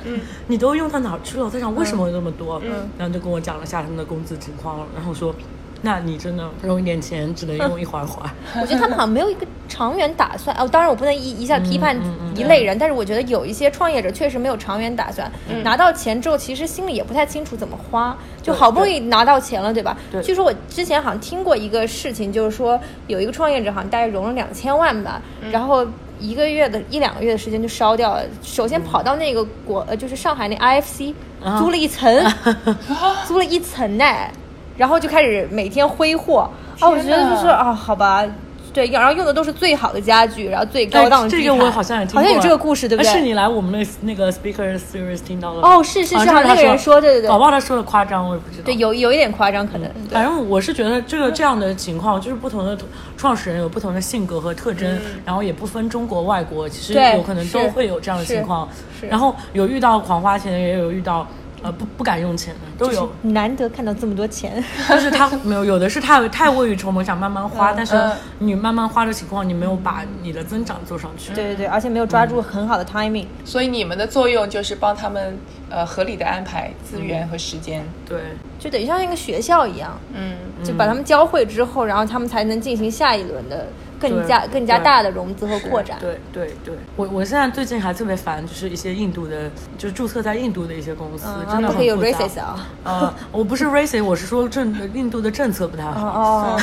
[0.47, 1.45] 你都用到哪去了？
[1.45, 2.61] 我在想为什么会这么多？
[2.99, 5.35] 然后就跟我讲了下他们的工资情况，然后说
[5.83, 8.31] 那你真的融一点钱只能用一会儿会儿。
[8.61, 10.69] 我觉得他们好像没有一个长远打算哦。
[10.69, 11.97] 当然，我不能一一下批判
[12.35, 15.31] 一类人，但是我觉得有一些创业者确实没有长远打算。
[15.63, 19.97] 拿到钱之后，其实心里也不太清楚怎么花，就好不容易拿到钱了，对吧？
[20.13, 20.23] 对。
[20.23, 25.87] 据说我之前好像听过一个事情，就是说有一个创业者好像大概融了两千万吧，然后
[26.19, 28.25] 一个月的一两个月的时间就烧掉了。
[28.43, 31.15] 首先跑到那个国呃，就是上海那 IFC
[31.59, 32.15] 租了一层，
[33.27, 34.05] 租了一层呢。
[34.81, 36.89] 然后就开始每天挥霍啊！
[36.89, 38.25] 我觉得就是啊，好吧，
[38.73, 41.29] 对，然后用的都是最好的家具，然后最高档的。
[41.29, 43.13] 这个我好像也听好像有这个故事，对不对？
[43.13, 48.65] 是你来我们那那个 speaker series 听到了哦，是是是，那个人说，对对对，宝宝他说的夸张，我也不知道。
[48.65, 49.91] 对，有有一点夸张，可能。
[50.11, 52.75] 反正我是觉得这个这样的情况，就是不同的
[53.19, 58.67] 创始人有不同的性格和特征，然后也不分中国外国，其实有可能都会有这样的情况。
[59.11, 61.27] 然后有遇到狂花钱，也有遇到。
[61.63, 64.63] 呃，不不敢用钱的都有，难得看到这么多钱。
[64.89, 67.95] 但是他没有，有的是太太未雨绸缪，想慢慢花，但是
[68.39, 71.33] 你慢慢花的情况，你没有把你的增长做上去。
[71.35, 73.27] 对对对，而且没有抓住很好的 timing。
[73.45, 77.85] 所以你们的作用就是帮他们呃合理的安排资源和时间。
[78.09, 78.21] 对，
[78.59, 83.67] 就等于像一个学校一样，嗯，就把他们教会之后，然后他们才能进行下一轮的。
[84.01, 85.99] 更加更加大的融资和扩展。
[86.01, 92.67] 对对对，我我现在最近还特别烦，就是一些印度的，就是注册在印度的一些公司，真的不可以有 racist 啊。
[92.83, 96.01] 呃，我不是 racist，我是说政印度的政策不太好。
[96.01, 96.61] 哦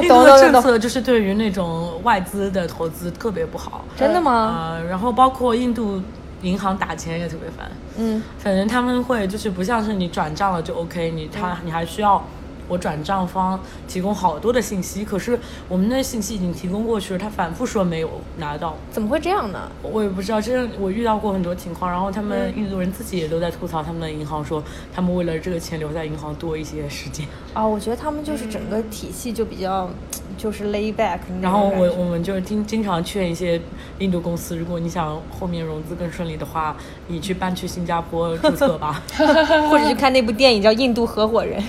[0.00, 3.84] 印度的政策就是对于那种外资的投资特别不好。
[3.96, 4.32] 真的吗？
[4.32, 6.00] 啊，然后包括印度
[6.42, 7.68] 银行打钱也特别烦。
[7.96, 12.22] 嗯，反正他们会就是不像是你转账了就 OK，你他你还需要。
[12.68, 19.70] 我转账方提供好多的信息，可是我们的信息已经提供过去了，他反复说没有拿到，怎么会这样呢？
[19.82, 24.62] 我也不知道，真的我遇到过很多情况，然后他们印度人自己也都在吐槽他们的银行，说
[24.94, 27.26] 他们为了这个钱留在银行多一些时间。
[27.54, 29.88] 啊，我觉得他们就是整个体系就比较
[30.36, 31.20] 就是 lay back。
[31.40, 33.60] 然后我我们就经经常劝一些
[33.98, 36.76] 印度公司，如果你想后面融资更顺利的话，
[37.08, 39.02] 你去搬去新加坡注册吧，
[39.70, 41.62] 或者去看那部电影叫《印度合伙人》，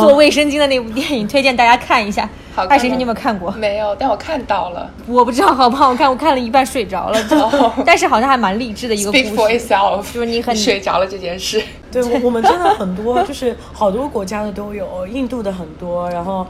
[0.00, 2.28] 做卫生巾的那部电影，推荐大家看一下。
[2.54, 3.50] 好爱谁谁，你有没有看过？
[3.52, 4.88] 没有，但我看到了。
[5.06, 7.18] 我不知道好不好看，我看了一半睡着了，
[7.84, 9.24] 但是好像还蛮励志的一个故事。
[9.24, 11.62] Speak for itself，就是你很睡着了这件事。
[11.90, 16.46] 对，我们真的很多， 就是好多国家的都有，印度的很多，然后。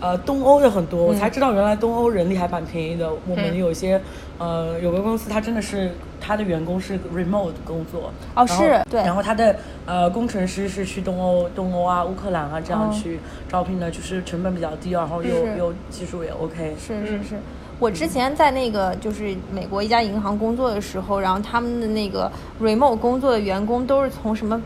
[0.00, 3.10] 呃，东欧的很多，我才知道原来东欧人力还蛮便宜的。
[3.28, 4.00] 我们有些，
[4.38, 16.74] 呃，有个公司，它真的是它的员工是 remote 工作，哦，是对，然后它的呃工程师是去东欧、东欧啊、乌克兰啊这样去招聘的，就是成本比较低，然后又又技术也 OK。
[16.78, 17.36] 是是是，
[17.78, 24.60] 我之前在那个就是美国一家银行工作的时候，然后他们的那个 remote 工作的员工都是从什么？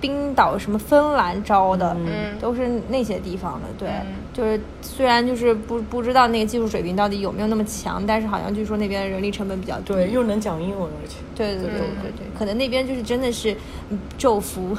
[0.00, 3.88] 冰岛什么芬兰招的，嗯，都是那些地方的，对，
[4.32, 11.70] 就是虽然就是不不知道那个技术水平到底有没有那么强，但是好像据说那边人力成本比较低，对，又能讲英文，而且，对对对
[12.02, 13.56] 对对，可能那边就是真的是
[14.18, 14.76] 昼伏，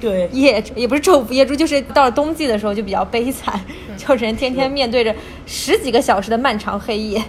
[0.00, 3.60] 对，夜也不是昼伏夜出，就是到了冬季的时候就比较悲惨，
[3.96, 5.14] 就人天天面对着
[5.46, 7.22] 十几个小时的漫长黑夜。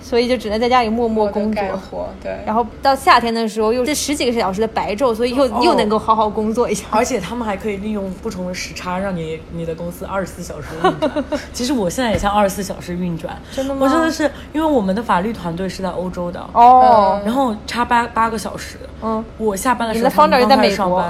[0.00, 2.38] 所以就只能在家里默默工作，对。
[2.46, 6.86] 然后到夏天的时候又是十几个小时的白昼，所以又又能够好好工作一下。
[6.90, 11.24] 而且他们还可以利用不同的时差，让你你的公司二十四小时运转。
[11.52, 13.80] 其实我现在也像二十四小时运转，真的吗？
[13.82, 18.78] 我真的是因为我们的法律团队是在欧洲的哦，然后差八八个小时。
[19.02, 21.04] 嗯，我下班的时候他们刚在美国。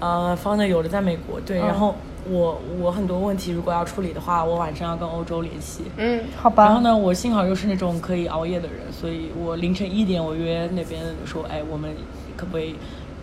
[0.00, 1.94] 呃，方的有的在美国，对，然后。
[2.28, 5.84] 我我很多问题如果要处理的话，我晚上要跟欧洲联系。
[5.96, 6.66] 嗯，好吧。
[6.66, 11.90] 然后呢，我幸好又是那种可以熬夜的人，所以我凌晨一点我约那边说，哎，我们
[12.36, 12.74] 可不可以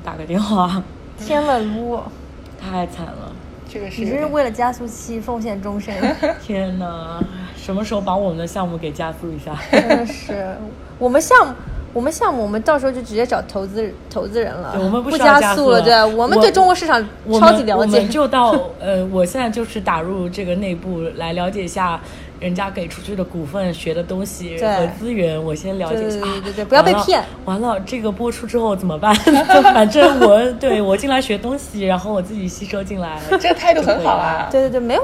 [0.04, 0.82] 打个电话？
[1.20, 2.00] 天了噜，
[2.60, 3.32] 太惨了。
[3.68, 5.94] 这个是你这是为了加速器奉献终身。
[6.42, 7.20] 天哪，
[7.56, 9.58] 什么时候把我们的项目给加速一下？
[9.72, 10.56] 真的是，
[11.00, 11.54] 我们项目。
[11.96, 15.82] 我们项目，我们到时候就直接找投资投资人了，我们不加速了。
[15.82, 17.02] 对，我们对中国市场
[17.40, 17.74] 超级了解。
[17.74, 21.98] 我们就到呃，我现在就是打入这个内部来了解一下
[22.42, 26.20] 人家给出去的股份、学的东西和资源，我先了解一下。
[26.20, 27.24] 对对对，不要被骗。
[27.46, 29.16] 完了，这个播出之后怎么办？
[29.64, 34.50] 反正我对我进来学东西，然后我自己吸收进来， 这个态度很好啊。
[34.52, 35.02] 对对对，没有。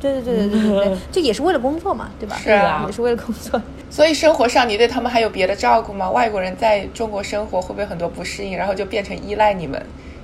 [0.00, 2.36] 对对对对对对， 这也是为了工作嘛，对吧？
[2.36, 3.60] 是啊，也是为了工作。
[3.90, 6.10] 所以生活上你对他们还有别的照顾吗？
[6.10, 9.80] 外国人在中国生活会不会很多不适应，然后就变成依赖你们？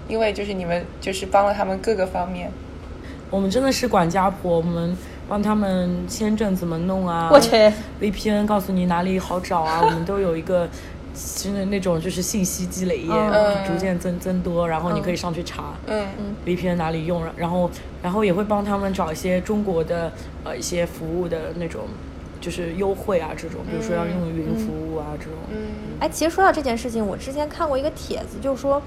[0.09, 2.51] 因为就是你们就是帮了他们各个方面。
[3.31, 4.95] 我们真的是管家婆，我们
[5.29, 7.31] 帮他们签证怎么弄啊？
[7.33, 9.81] 我去，VPN 告诉你哪里好找啊？
[9.83, 10.69] 我们都有一个。
[11.15, 13.09] 现在那种就是信息积累也
[13.67, 17.71] 逐渐增增多，然后你可以上去查，嗯嗯，VPN 哪里用，然后
[18.03, 20.13] 然后也会帮他们找一些中国的
[20.45, 21.83] 呃一些服务的那种
[22.41, 25.35] 就是优惠啊这种，比如说要用云服务啊这种。
[25.51, 28.81] 嗯，哎，其实说到这件事情，我之前看过一个帖子，就是说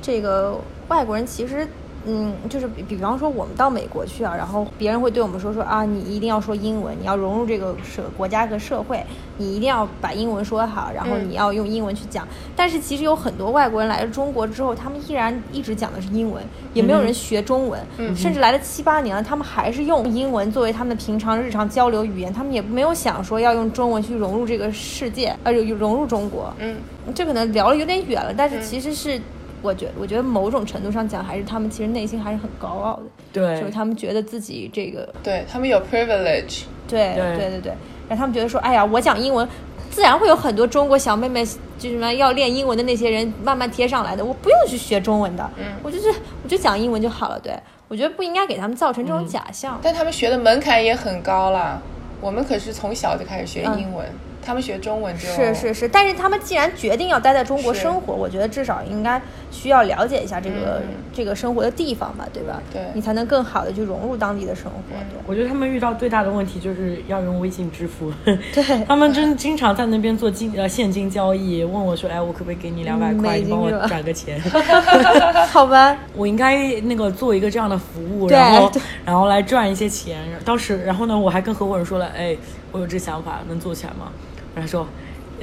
[0.00, 1.66] 这个外国人其实。
[2.04, 9.04] 嗯，就是比比方说我们到美国去啊，然后别人会对我们说说啊，你一定要说英文，你要融入这个社国家和社会，
[9.38, 12.26] 你一定要把英文说好，然后你要用英文去讲。
[12.56, 16.42] 但是其实有很多外国人来了中国之后，他们依然一直讲的是英文，
[16.74, 17.80] 也没有人学中文，
[18.16, 26.52] 甚至来了七八年了，他们还是用英文作为他们的平常日常交流语言，他们也没有想说要用中文去融入这个世界，呃，融入中国。
[26.58, 26.76] 嗯，
[27.14, 29.20] 这可能聊了有点远了，但是其实是。
[29.62, 33.02] 我觉我觉得某种程度上讲，还是他们其实内心还是很高傲的，
[33.32, 37.72] 对，就是他们觉得自己这个，对他们有 privilege，对对对对，
[38.08, 39.48] 然后他们觉得说，哎呀，我讲英文，
[39.90, 41.44] 自然会有很多中国小妹妹，
[41.78, 46.08] 就什么要练英文的那些人慢慢贴上来的，我不用去学中文的，嗯，我就是
[46.42, 47.54] 我就讲英文就好了，对。
[47.88, 51.78] 我觉得不应该给他们造成这种假象，但他们学的门槛也很高啦，
[52.22, 54.06] 我们可是从小就开始学英文。
[54.44, 59.20] 他们学中文就是是是，但是他们既然决定要待在中国生活，我觉得至少应该
[59.50, 60.82] 需要了解一下这个
[61.12, 62.60] 这个生活的地方吧，对吧？
[62.72, 64.72] 对，你才能更好的去融入当地的生活。
[64.90, 68.12] 对，我觉得他们遇到最大的问题就是要用微信支付。
[68.24, 74.40] 对，他们真经常在那边做金呃现金交易，问我说：“哎，我可不可以给你两百块，你帮我转个钱？”
[75.48, 78.72] 好吧，我应该那个做一个这样的服务，然后
[79.04, 80.20] 然后来赚一些钱。
[80.44, 82.36] 当时，然后呢，我还跟合伙人说了：“哎，
[82.72, 84.10] 我有这想法，能做起来吗？”
[84.54, 84.86] 他说：“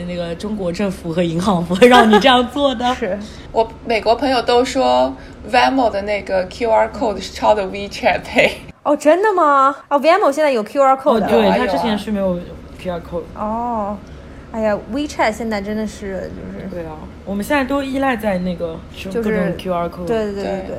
[0.07, 2.85] 那个中国政府和银行不会让你这样做的。
[2.95, 3.17] ”是
[3.51, 5.13] 我美国朋友都说
[5.51, 8.51] ，Venmo 的那个 QR code 是抄的 WeChat Pay。
[8.83, 9.75] 哦，真的吗？
[9.89, 11.27] 哦，Venmo 现在有 QR code。
[11.27, 12.37] 对，他之前是没有
[12.81, 13.23] QR code。
[13.35, 13.97] 哦，
[14.51, 16.67] 哎呀，WeChat 现在真的是就是。
[16.69, 16.95] 对啊，
[17.25, 18.79] 我们现在都依赖在那个
[19.13, 20.05] 各种 QR code。
[20.05, 20.77] 对对对对对。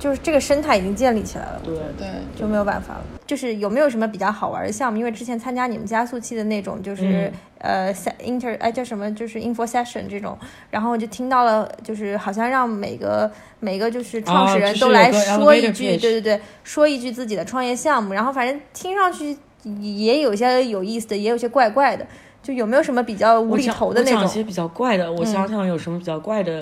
[0.00, 3.04] 就是这个生态已经建立起来了，对对，就没有办法了。
[3.26, 4.98] 就是有没有什么比较好玩的项目？
[4.98, 7.94] 因为之前参加你们加速器的那种，就是呃
[8.24, 10.36] ，inter 哎叫什么，就是 info session 这种，
[10.70, 13.30] 然后就听到了，就是好像让每个
[13.60, 18.14] 每个就是创始人都来说一句，对对对，说一句自己的创业项目。
[18.14, 19.36] 然后反正听上去
[19.80, 22.06] 也有些有意思的，也有些怪怪的。
[22.42, 24.20] 就有没有什么比较无厘头的那种？
[24.20, 26.58] 讲些比较怪的，我想想有什么比较怪的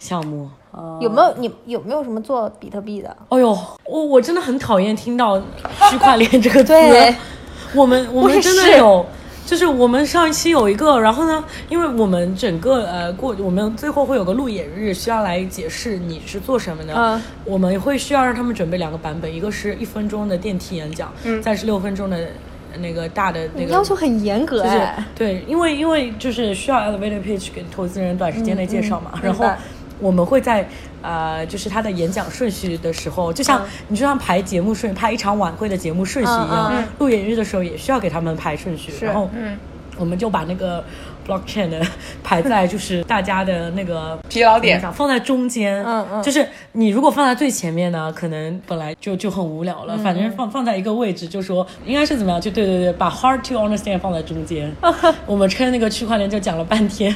[0.00, 0.50] 项目。
[1.00, 3.16] 有没有你有没有什么做比特币的？
[3.30, 5.38] 哎呦，我我真的很讨厌听到
[5.90, 6.72] 区块链这个词。
[7.72, 9.06] 我们我们真的有，
[9.46, 16.92] 就是我们上一期有一个，然后呢，因为我们整个呃过，我们最后会有个路演日，需要来解释你是做什么的。
[16.96, 22.26] 嗯，我们会需要让他们准备两个版本，一个是一分钟的电梯演讲，嗯，再是六分钟的
[22.80, 23.70] 那个大的那个。
[23.72, 25.06] 要求很严格哎。
[25.14, 29.44] 对，因为因为就是需要 elevator pitch 给投资人短时间内介绍嘛，然后。
[30.00, 30.66] 我们会在
[31.02, 38.92] 呃，就是他的演讲顺序的时候，就像你就像排节目顺排一场晚会的节目顺序一样，录演日的时候也需要给他们排顺序。
[39.04, 39.56] 然后，嗯，
[39.96, 40.84] 我们就把那个
[41.26, 41.80] blockchain 的
[42.22, 45.82] 排在就是大家的那个疲劳点上，放在中间。
[45.84, 49.96] 嗯嗯，就是你如果放在最前面呢，可能本来就就很无聊了。
[49.98, 52.40] 反正放放在一个位置，就说应该是怎么样？
[52.40, 54.70] 就对对对，把 hard to understand 放在中间。
[55.26, 57.14] 我们趁那个区块链就讲了半天。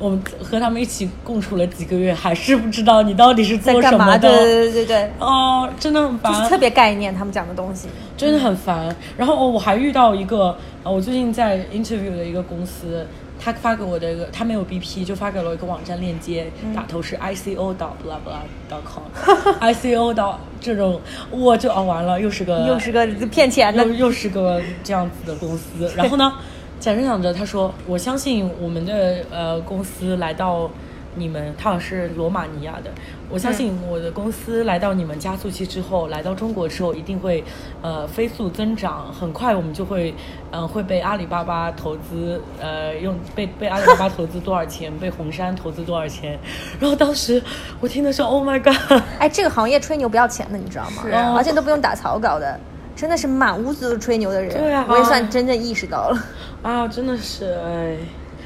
[0.00, 4.30] 我们和他们一起共处了几个月，还是不知道你到底是做什么的。
[4.30, 7.86] 对对对对哦，真的很烦，就是特别概念，他们讲的东西
[8.16, 8.96] 真的很烦。
[9.18, 13.06] 然后我还遇到一个，呃，我最近在 interview 的一个公司，
[13.38, 18.40] 他发给我的一个，他没有 BP，就发给了我一个网站链接，打头是 ICO 到 blah blah
[18.70, 20.98] dot com，ICO 到这种，
[21.30, 25.92] 我就哦完了，又是个又是个骗钱的，又又是个这样子的公司。
[25.94, 26.32] 然后呢？
[26.80, 30.70] 讲着想着，他说：“我相信我们的呃公司来到
[31.14, 32.90] 你们，他好像是罗马尼亚的。
[33.28, 37.44] 我相信我的公司来到你们加速器之后，来到中国之后，一定会
[37.82, 39.12] 呃飞速增长。
[39.12, 40.14] 很快我们就会
[40.50, 46.38] 嗯会被阿里巴巴投资，呃用被被阿里巴巴投资多少钱，被红杉投资多少钱。
[46.80, 47.42] 然后当时
[47.78, 49.02] 我听的是 Oh my God！
[49.18, 51.34] 哎，这个行业吹牛不要钱的，你知道吗？
[51.36, 52.58] 而且都不用打草稿的。”
[53.00, 56.22] 真的是满屋子都是吹牛的人，对啊，我也算真正意识到了。
[56.60, 57.96] 啊，真的是哎，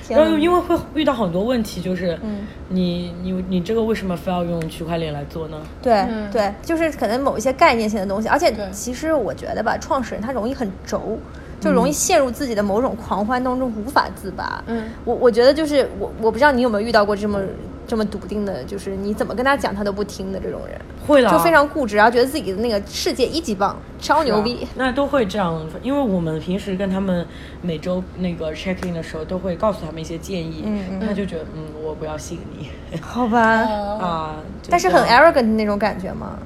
[0.08, 5.56] 然后因为会遇到很多问题，就是，嗯，你你你这个为什么非要用区块链来做呢？
[5.82, 11.18] 对对，就是可能某一些概念性的东西，而且其实我觉得吧，创始人他容易很轴，
[11.60, 14.62] 就容易陷入自己的某种狂欢当中无法自拔。
[14.68, 17.40] 嗯，我我觉得就是我我不知道你有没有遇到过这么。
[17.86, 20.80] 这么笃定的，就是你怎么跟他讲他都不听的这种人？
[21.06, 24.66] 会了，就非常固执，然后觉得自己的那个世界一级棒，超牛逼。
[24.74, 27.26] 那都会这样，因为我们平时跟他们
[27.60, 30.62] 每周那个 check in 的时候，都会告诉他们一些建议。
[30.64, 31.00] 嗯嗯。
[31.06, 32.68] 他就觉得，嗯，我不要信你。
[33.02, 33.40] 好吧。
[34.00, 34.36] 啊。
[34.70, 36.38] 但是很 arrogant 的那种感觉吗？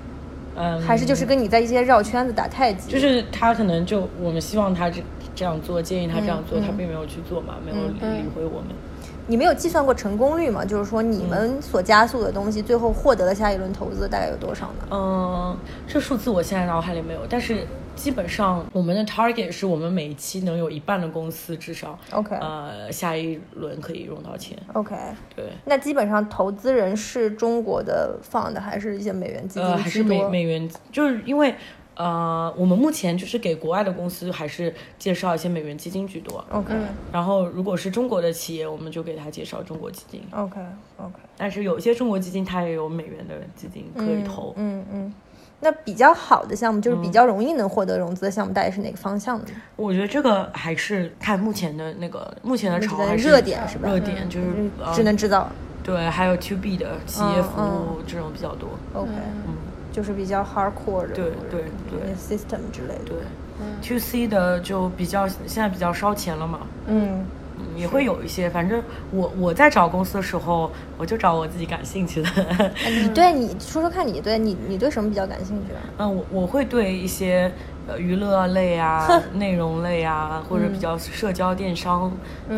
[0.56, 0.80] 嗯。
[0.82, 2.90] 还是就是跟你在一些绕圈子打太极。
[2.90, 5.00] 就是他可能就我们希望他这
[5.36, 8.70] 这样做，建议他这样做，他并没有去做嘛，没有理会我们。
[9.28, 10.64] 你没有计算过成功率吗？
[10.64, 14.88] 就是说你们所加速的东西，最后获得了下一轮投资大概有多少呢？
[14.90, 15.56] 嗯，
[15.86, 24.56] 这数字我现在脑海里没有，但是基本上我们的 target 是我们每一期能有一半的公司至少 OK，呃，下一轮可以用到钱。
[24.72, 24.96] OK，
[25.36, 25.44] 对。
[25.66, 29.62] 那基本上投资人是中国的放的，还是一些美元基金？
[29.62, 31.54] 呃，还是美美元，就是因为。
[31.98, 36.44] 呃，我们目前就是给国外的公司，还是介绍一些美元基金居多。
[36.52, 36.72] OK。
[37.12, 40.22] 然后，如果是中国的企业，我们就给他介绍中国基金。
[40.30, 40.60] OK
[40.96, 41.18] OK。
[41.36, 44.54] 但是有一些中国基金，它也有美元的基金可以投。
[44.56, 45.12] 嗯嗯。
[45.58, 49.46] 那比较好的项目，就是比较容易能获得融资的项目，大概是哪个方向呢？
[49.74, 53.88] 我觉得这个还是看目前的那个目前的潮还是热点是吧？
[53.88, 55.50] 热点就是智能制造。
[55.82, 58.68] 对，还有 To B 的企业服务这种比较多。
[58.94, 59.10] OK。
[59.48, 59.54] 嗯。
[59.98, 63.06] 就是比较 hardcore 的，对对对，system 之类的。
[63.08, 63.18] 对
[63.82, 66.60] ，to C 的就比较现在比较烧钱了嘛。
[66.86, 67.24] 嗯，
[67.74, 68.80] 也会有一些，反正
[69.10, 72.30] 我我在找公司的时候，我就找我自己感兴趣的。
[73.02, 75.82] 你 对你说说看，你对你你对什么比较感兴趣啊？
[75.98, 77.50] 嗯，我我会对一些
[77.88, 82.08] 呃娱乐类啊、内容类啊，或者比较社交电商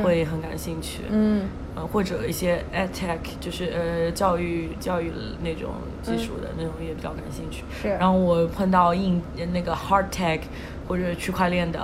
[0.05, 1.05] 会很感兴趣。
[1.09, 1.49] 嗯。
[1.77, 5.13] 呃，或者一些 ed tech，就是呃教育教育
[5.43, 5.71] 那种
[6.03, 7.63] 技术的那种也比较感兴趣。
[7.81, 7.89] 是。
[7.91, 10.41] 然后我碰到硬那个 hard tech
[10.89, 11.81] 或者区块链的，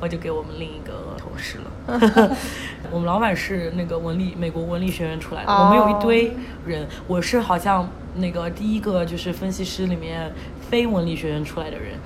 [0.00, 2.30] 我就给我们另一个同事了。
[2.92, 6.32] 我们老板是那个文理美国文理学院出来的，我们有一堆
[6.64, 10.32] 人，我是好像那个第一个就是分析师里面
[10.70, 11.98] 非文理学院出来的人。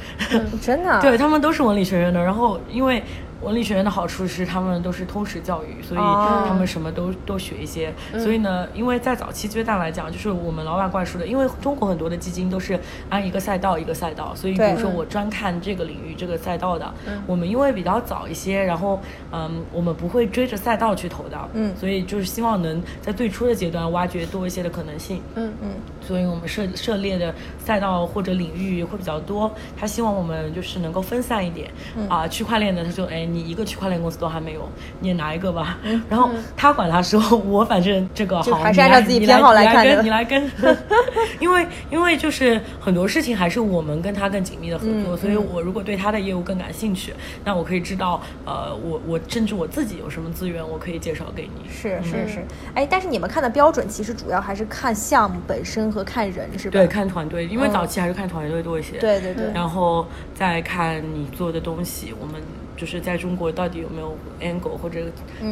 [0.62, 0.98] 真的？
[1.02, 3.02] 对他们都是文理学院的，然后因为。
[3.40, 7.92] 文理学院的好处是他们都是通识教育，所以他们什么都都学一些。
[8.18, 12.78] 所以呢，因为在早期阶段来讲，就是我们老板灌输的，因为中国很多的基金都是
[13.08, 16.92] 按一个赛道一个赛道，所以比如说我专看这个领域这个赛道的，
[17.28, 25.70] 我们因为比较早一些，然后嗯，我们不会追着赛道去投的，嗯，所以就是希望能在最初的阶段挖掘多一些的可能性，嗯嗯，
[26.00, 29.48] 所以我们涉涉猎的赛道或者领域会比较多。
[29.76, 31.70] 他希望我们就是能够分散一点，
[32.08, 33.27] 啊，区块链的他就，哎。
[33.32, 34.68] 你一个区块链公司都还没有，
[35.00, 35.78] 你也拿一个吧。
[36.08, 40.02] 然后他管他说，我反正这个好，还是按照自己偏好来看的。
[40.02, 40.50] 你来跟，
[41.38, 47.12] 因为因为就是很多事情还是我们跟他更紧密的合作，所以我如果对他的业务更感兴趣，
[47.44, 51.68] 那我可以知道，呃，我我甚至我自己有什么资源，我可以介绍给你。
[51.70, 56.72] 是是是，哎，但是你们看的标准其实主要还是看项目本身和看人，是吧？
[56.72, 58.98] 对，看团队，因为早期还是看团队多一些。
[58.98, 59.52] 对对对。
[59.52, 62.40] 然后再看你做的东西，我们。
[62.78, 65.00] 就是在中国到底有没有 angle 或者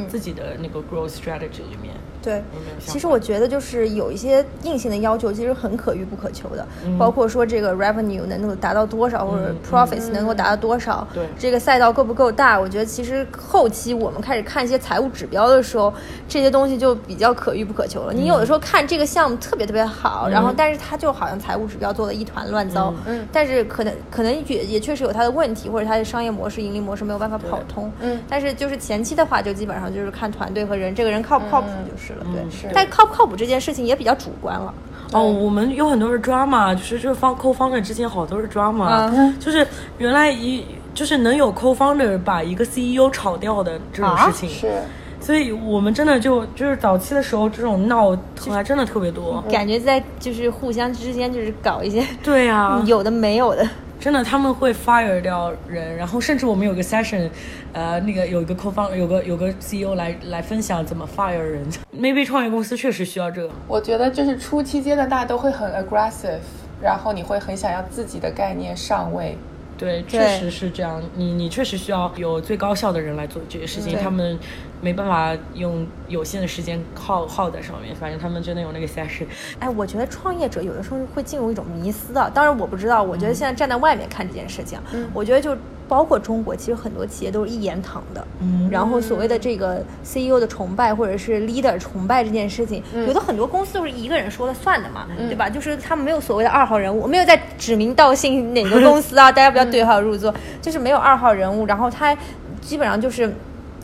[0.09, 1.93] 自己的那个 growth strategy 里面。
[2.27, 2.43] 对，
[2.81, 6.67] 其实我觉得就是有一些硬性的要求，其实很可遇不可求的，
[6.99, 12.59] 包括说这个 revenue 能够达到多少，或者 profits 能够达到多少，对，这个赛道够不够大？
[12.59, 15.95] 我觉得其实后期我们开始看一些财务指标的时候，
[16.27, 18.13] 这些东西就比较可遇不可求了。
[18.13, 32.15] 你有的时候看这个项目特别特别好，然后但是它就好像财务指标做的一团乱糟，嗯，但是可能可能也也确实有它的问题，或者它的商业模式、盈利模式没有办法跑通，嗯，但是就是前期的话，就基本上就是看团队和人，这个人靠不靠谱就是。
[32.25, 34.73] 对，是，但靠不靠谱这件事情也比较主观了。
[35.13, 39.67] 哦，我们有很多是抓嘛，就是这方扣方的之前好多是抓嘛，就是
[39.99, 40.65] 原来一
[40.95, 44.83] 就是能有扣方的把一个 CEO 炒掉的这种事情，是，
[45.21, 48.17] 所以我们真的就就是早期的时候这种闹
[48.51, 53.67] 还真的特别多，感觉在就是互相之间就是搞一些对呀，有的没有的。
[53.99, 57.29] 真的，他们会 fire 掉人，然后甚至我们有个 session，
[57.73, 61.67] 呃，那个有一个 co 方，有个有个 CEO 来来分享怎么 fire 人。
[61.93, 63.51] Maybe 创业公司确实需要这个。
[63.67, 66.39] 我觉得就是初期阶段大家都会很 aggressive，
[66.81, 69.37] 然后你会很想要自己的概念上位。
[69.79, 71.03] 对，确实是这样。
[71.17, 74.39] 你你确实需要有最高效的人来做这些事情，他们
[74.87, 77.93] 没办法用有限的时间耗耗在上面。
[77.97, 79.27] 反正他们真的有那个 session。
[79.59, 82.31] 哎，我觉得创业者有的时候会进入一种迷思的。
[82.31, 84.79] 当然我不知道，我觉得现在站在外面看这件事情，
[85.13, 85.57] 我觉得就。
[85.89, 88.27] 包括中国，其实很多企业都是一言堂的。
[88.41, 95.49] 嗯，然后所谓的这个 CEO 的崇拜，或者是 leader 崇拜这件事情，有的很多公司都是一个人说了算的嘛，对吧？
[95.49, 101.65] 就是他们没有所谓的二号人物，没有在指名道姓哪个公司啊， 大家不要对号入座，就是没有二号人物。
[101.67, 102.13] 然后他
[102.61, 103.33] 基本上就是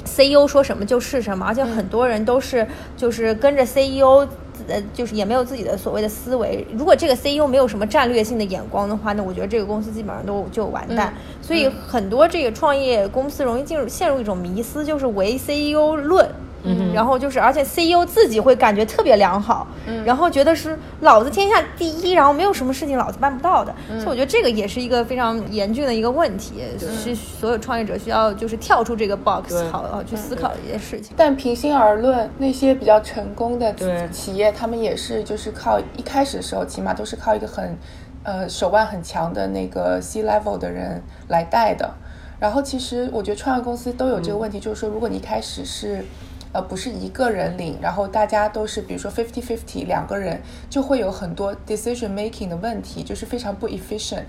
[0.05, 4.26] CEO 说什么就是什么，而且很多人都是就是跟着 CEO。
[4.68, 6.64] 呃，就是也没有自己的所谓的思维。
[6.76, 11.12] 如果这个 CEO 没有什么战略性的眼光的话，那我觉得这个公司基本上都就完蛋。
[11.40, 16.30] 所以很多这个创业公司容易进入陷入一种迷思，就是唯 CEO 论。
[16.78, 31.14] 嗯，然后就是，而且 CEO 自己会感觉特别良好，嗯，然后觉得是老子天下第一，然后没有什么事情老子办不到的，所以我觉得这个也是一个非常严峻的一个问题，是所有创业者需要就是跳出这个 box 好好去思考的一些事情。
[31.16, 33.74] 但平心而论，那些比较成功的
[34.10, 37.76] 企业，他们也是就是靠一开始的时候，起码都是靠一个很，
[38.22, 41.94] 呃，手腕很强的那个 C level 的人来带的。
[42.38, 46.04] 然后其实我觉得创业公司都有这个问题，就是说如果你一开始是
[46.53, 54.26] 呃，不是一个人领，然后大家都是，比如说 fifty fifty 两个人，就会有很多 decision making 的问题，就是非常不 efficient。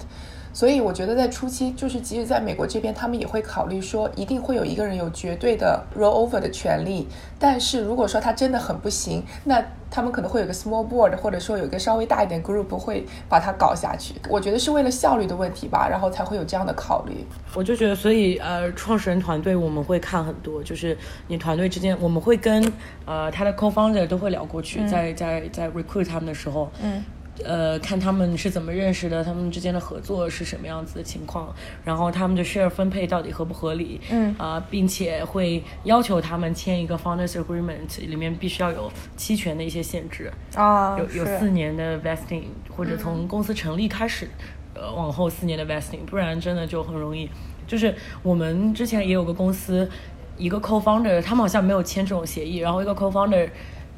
[0.53, 7.07] 所以我觉得在初期，就是即使在美国这边，他们也会考虑说，一定会有一个人有绝对的 roll over 的权利。
[7.39, 14.13] 但是如果说他真的很不行，那他们可能会有个 small board，或者说有一个稍微大一点 group 会把它搞下去。
[14.29, 17.25] 我觉得是为了效率的问题吧，然后才会有这样的考虑。
[17.55, 20.97] 我就觉得，所以呃，创始人团队我们会看很多，就是
[21.27, 22.71] 你团队之间，我们会跟
[23.05, 27.03] 呃他的 co-founder 都会聊过去，在在在 recruit 他们的时候，嗯。
[27.43, 31.51] 呃，看他们是怎么认识的，他们之间的合作是什么样子的情况，
[31.84, 33.99] 然后他们的 share 分配到底合不合理？
[34.11, 44.27] 嗯啊，并且会要求他们签一个 founders agreement，里面必须要有期权的一些限制啊，有有四年的 vesting，或者从公司成立开始，
[44.75, 47.27] 呃，往后四年的 vesting，不然真的就很容易。
[47.65, 49.89] 就是我们之前也有个公司，
[50.38, 53.49] 一个 co-founder，他们好像没有签这种协议，然后一个 co-founder。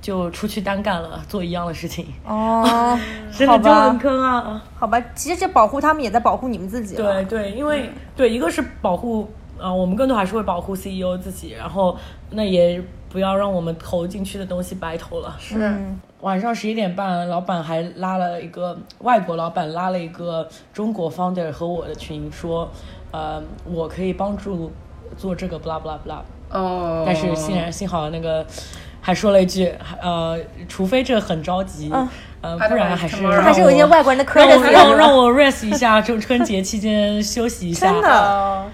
[0.05, 2.95] 就出去单干了，做一样的事情哦，
[3.35, 4.63] 真的就很坑啊！
[4.75, 6.95] 好吧，其实这保护他们也在保护你们自己。
[6.95, 9.27] 对对，因为对一个是保护
[9.59, 11.97] 啊，我们更多还是会保护 CEO 自己，然后
[12.29, 12.79] 那也
[13.09, 15.35] 不要让我们投进去的东西白投了。
[15.39, 15.75] 是
[16.21, 22.69] 晚上十一点半，老板还拉了一个外国老板拉了一个中国 founder 和我的群，说
[23.09, 24.71] 呃，我可以帮助
[25.17, 26.21] 做这个 blah blah blah。
[26.51, 28.45] 哦，但是幸然幸好那个。
[29.05, 30.35] 还说了一句，呃，
[30.67, 31.91] 除非这很着急，
[32.41, 37.85] 呃，不然还是还是有一些外国人的客人让让我 rest 一下，就春节期间 休息一下。
[37.85, 38.65] 真的，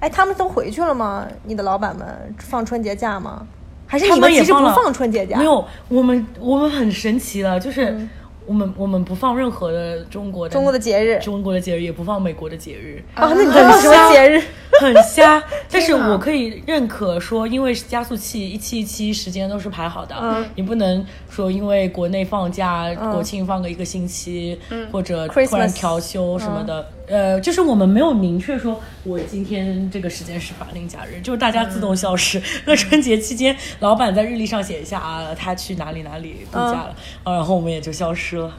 [0.00, 1.28] 哎，他们都回去了吗？
[1.44, 3.46] 你的老板们放春节假吗？
[3.86, 5.38] 还是你们其实不放春节假？
[5.38, 7.96] 没有，我们我们很神奇的，就是。
[8.44, 13.32] 我们我们不放任何的中国的中国的节日，中国的节日也不放美国的节日啊。
[13.36, 14.42] 那你放什么节日？
[14.80, 20.14] 很瞎， 但是我可以认可说，因为加速器一期一期时间都是排好的，
[20.54, 24.58] 你不能说因为国内放假国庆放个一个星期，
[24.90, 26.88] 或者突然调休什么的。
[27.08, 32.40] 呃，就是我们没有明确说，我今天这个时间是法定假日，就是大家自动消失。
[32.64, 38.50] 那 春节期间，老板在日历上写一下啊，他去哪里哪里度假了，然后我们也就消失了，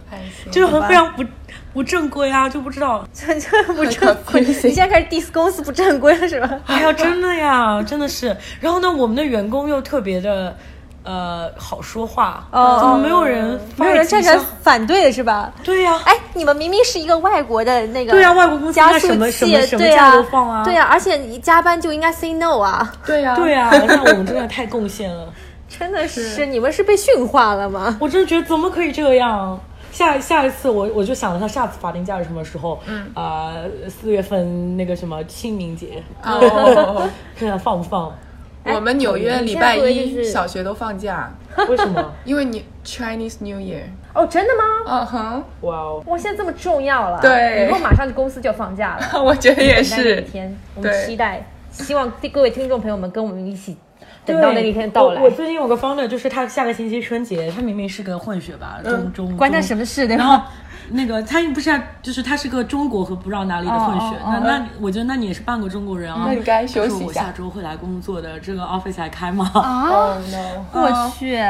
[0.51, 1.23] 就很非常不
[1.73, 4.41] 不正规啊，就不知道， 这这不正规。
[4.41, 6.49] 你现在开始 diss 公司不正规了 是吧？
[6.67, 8.35] 哎呀，真的呀， 真的是。
[8.59, 10.55] 然后呢，我们的员工又特别的。
[11.05, 15.51] 呃，好说话，怎么没有人没有人站出来反对是吧？
[15.61, 20.13] 对呀，哎，你们明明是一个外国的那个，对呀，外国公司加速器，对呀，
[20.63, 25.27] 对呀，而且你加班就应该 say no 啊，对呀，对呀，那我们真的太贡献了，
[25.67, 27.97] 真的是，你们是被驯化了吗？
[27.99, 29.59] 我真的觉得怎么可以这样？
[29.93, 32.79] 下下一次我我就想了，他下次法定假日什么时候？
[32.87, 33.53] 嗯啊，
[33.87, 38.11] 四月份那个什么清明节，哦 看看放不放。
[38.65, 41.29] 我们纽约礼拜一小学都放假，
[41.67, 42.11] 为什么？
[42.23, 43.81] 因为你 Chinese New Year。
[44.13, 44.63] 哦，真的吗？
[44.87, 46.03] 嗯哼，哇哦！
[46.07, 47.19] 哇，现在这么重要了。
[47.19, 49.05] 对，以后马上就公司就放假了。
[49.21, 50.21] 我觉得也是。
[50.21, 53.75] 一天，我们期待，希望各位听众朋友们跟我们一起
[54.25, 55.21] 等到那一天到来。
[55.21, 60.05] 我最近有个 founder，就是他下个星期春节，他明明是个混血吧，中中，关他什么事？
[60.07, 60.41] 然后。
[60.89, 64.17] 那个他不是，就是他是个中国和不知道哪里的混血。
[64.25, 66.25] 那那我觉得，那你也是半个中国人啊。
[66.27, 67.05] 那你该休息一下。
[67.05, 69.49] 我下周会来工作的，这个 office 还开吗？
[69.55, 70.17] 啊，
[70.75, 71.41] 我去。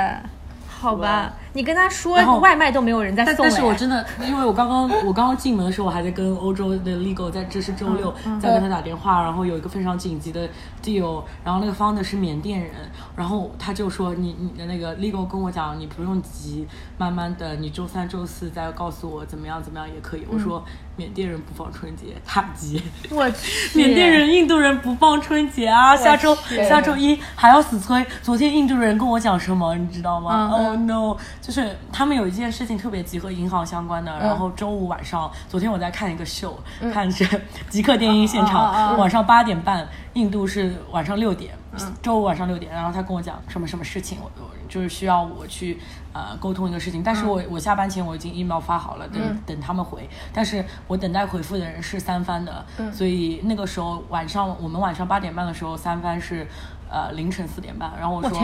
[0.70, 3.46] 好吧，你跟他说外卖都没有人在送。
[3.46, 10.50] 但是我真的，因为我刚刚我刚刚进门的时候，我还在跟欧洲的 legal 在，这是周六在跟他打电话，然后有一个非常紧急的
[10.84, 12.72] deal，然后那个 founder 是缅甸人，
[13.16, 20.26] 然后他就说你你的那个 legal 跟我讲，你不用急，慢慢的，你周三周四再告诉我怎么样怎么样也可以。
[20.32, 20.64] 我说
[20.96, 22.82] 缅甸人不放春节，他急。
[23.10, 26.36] 我去，缅甸人、印度人不放春节啊，下周
[26.68, 28.06] 下周一还要死催。
[28.22, 30.76] 昨天印度人跟我讲什么，你知道吗？？Oh。
[30.76, 36.58] no，就是他们有一件事情特别急和银行相关的，然后周五晚上，昨天我在看一个秀，
[36.94, 37.28] 看是
[37.70, 41.54] 极客电音现场，晚上八点半，印度是晚上六点，
[42.02, 45.80] 周五晚上六点，然后他跟我讲什么什么事情，我我就是需要我去
[46.14, 56.48] 呃沟通一个事情，但是我我下班前我已经 email 发好了，等等他们回，但是我等待回复的人是三番的，所以那个时候晚上我们晚上八点半的时候，三番是
[56.90, 58.40] 呃凌晨四点半，然后我说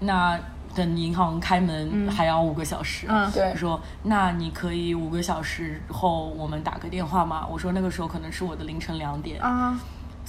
[0.00, 0.38] 那。
[0.74, 7.46] 等银行开门还要五个小时，对，说那你可以五个小时后我们打个电话吗？
[7.48, 9.40] 我说那个时候可能是我的凌晨两点。
[9.40, 9.78] 啊，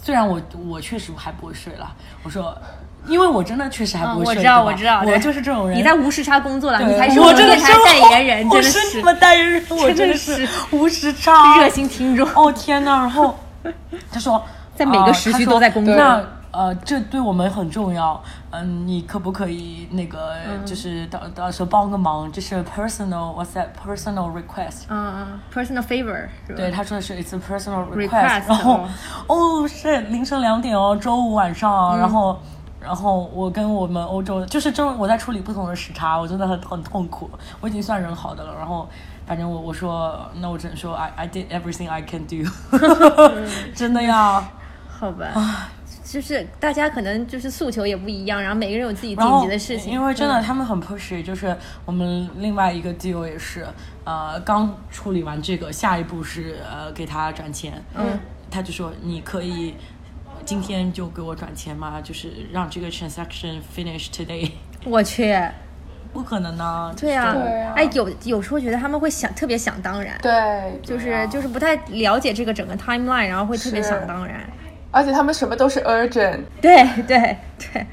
[0.05, 1.91] 虽然我我确实还不会睡了，
[2.21, 2.55] 我说
[3.07, 5.75] 因为我真的确实还不会睡，我知道我知道，我就是这种人。
[5.75, 9.65] 你在无时差工作了，你才是我真的是代言人，我的是什么代言人？
[9.71, 12.29] 我真的是无时差热心听众。
[12.35, 12.99] 哦天哪！
[12.99, 13.35] 然后
[14.11, 14.43] 他说
[14.75, 15.95] 在每个时区都在工作。
[15.95, 18.23] 那呃，这对我们很重要。
[18.51, 20.33] 嗯，你可不可以那个，
[20.65, 24.83] 就是到到时候帮个忙，就是 personal，what's that personal request？
[24.87, 26.27] 嗯嗯，personal favor。
[26.47, 28.47] 对，他说的是 it's a personal request。
[28.47, 28.85] 然后，
[29.27, 31.97] 哦，是凌晨两点哦，周五晚上。
[31.97, 32.39] 然后，
[32.79, 37.29] 然后我跟我们欧洲，就是正我在处理不同的时差，我真的很很痛苦。
[37.59, 38.55] 我已经算人好的了。
[38.55, 38.87] 然后，
[39.25, 42.49] 反正我我说，那我只能说 I I did everything I can do。
[43.75, 44.47] 真的呀。
[44.87, 45.67] 好吧。
[46.15, 49.91] 就是大家可能就是诉求也不一样，然后每个人有自己紧急的事情。
[49.91, 51.53] 因为真的他们很 push，就是
[51.85, 53.67] 我们另外一个 deal 也是，
[54.05, 57.83] 呃，刚处理完这个，下一步是呃给他转钱。
[57.93, 58.17] 嗯，
[58.49, 59.75] 他就说你可以
[60.45, 61.99] 今天就给我转钱吗？
[62.01, 64.49] 就是让这个 transaction finish today。
[64.85, 65.37] 我去，
[66.13, 66.95] 不可能呢。
[66.97, 67.35] 对呀，
[67.75, 70.17] 哎，有有时候觉得他们会想特别想当然。
[70.21, 74.49] 对，就是就是不太了解这个整个 timeline，然后会特别想当然。
[74.95, 77.85] 而且他们什么都是 urgent，对对对，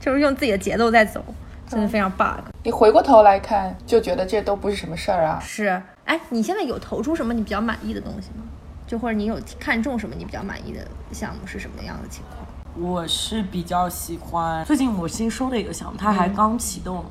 [0.00, 1.24] 就是用自己的节奏在走，
[1.68, 2.40] 真的非常 bug。
[2.64, 5.38] 你回过头来看，就觉得这都不是什么事儿啊。
[5.40, 8.42] 是，哎，你现在有投出什么你比较满意的东西吗？
[8.88, 10.80] 就或者你有看中什么你比较满意的
[11.12, 12.44] 项目是什么样的情况？
[12.74, 17.04] 我是比较喜欢最近我新收的一个项目，它还刚启动。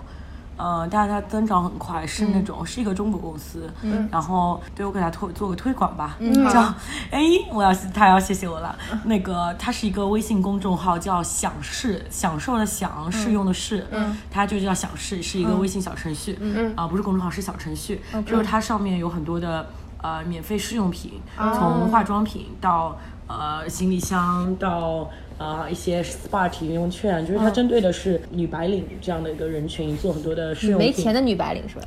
[0.58, 6.62] 呃，但是它增长很快，是那种是一个中国公司，嗯，然后对我给它推做个推广吧，嗯，叫
[7.12, 18.48] 哎，我要他要谢谢我了，那个它是一个微信公众号，叫享视，享受的享，试用的试，嗯，它就叫享视，是一个微信小程序，嗯啊，不是公众号，是小程序，就是。
[18.48, 19.68] 它上面有很多的
[20.02, 22.98] 呃免费试用品，从化妆品到
[23.28, 25.10] 呃行李箱到。
[25.38, 31.86] 啊，一些 SPA 体验券，就是它针对的是女白领这样的一个人群，做很多的试用没钱的女白领是吧？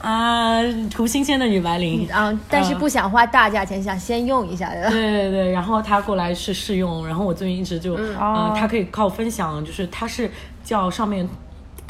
[0.00, 4.88] 啊， 图新鲜的女白领啊，但是不想花大价钱，想先用一下的。
[4.88, 10.30] 对对对，然后他过来是试用，然后我最近一直就，嗯，他可以靠分享，就是他是
[10.64, 11.28] 叫上面。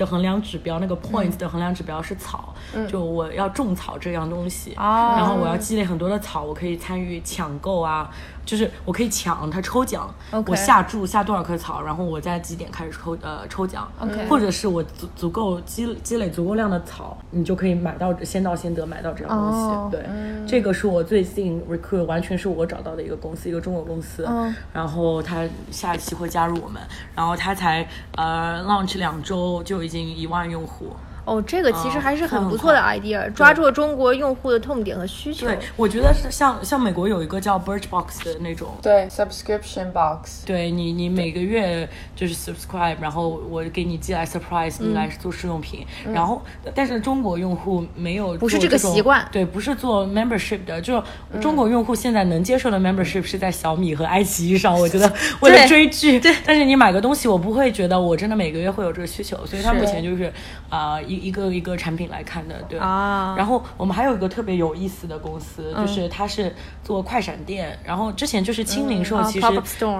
[0.00, 2.54] 的衡量指标，那个 points 的衡量指标是草，
[2.88, 4.72] 就我要种草这样东西，
[5.16, 8.10] 然后我要积累很多的草，我可以参与抢购啊，
[8.46, 10.08] 就是我可以抢他抽奖，
[10.46, 13.90] 我下注下多少棵草，然后我在几点开始抽呃抽奖，
[14.28, 19.96] 或者是我足足够积积累足够量的草，你就可以买到先到先得买到这样东西。
[19.96, 20.06] 对，
[20.46, 24.24] 这个是我最近 recruit 完全是我找到的一个公司，一个中国公司，
[24.72, 26.80] 然后他下一期会加入我们，
[27.16, 29.80] 然后他才呃 launch 两周就。
[29.80, 30.92] 已经一万用户。
[31.30, 35.46] 哦，这个其实还是很不错的 idea，抓住了中国用户的痛点和需求。
[35.46, 45.86] 对，我觉得是像像美国有一个叫 Birchbox 的那种，对，subscription box，对你你每个月就是 subscribe，然后我给你寄来 surprise，你来做试用品。
[46.12, 46.42] 然后，
[46.74, 51.00] 但是中国用户没有不是这个习惯，对，不是做 membership 的，就
[51.40, 54.76] 中国用户现在能接受的 membership 是在小米和爱奇艺上。
[54.76, 55.08] 我觉得
[55.42, 60.32] 为了追剧，对，但是你买个东西，我不会觉得我真的每个月会有这个需求，所以他目前就是
[60.68, 61.19] 啊一。
[61.20, 63.34] 一个一个产品来看的，对啊。
[63.36, 69.46] 然后我们还有一个特别有意思的公司，就是它是做快闪店，然后之前就是轻零售，其实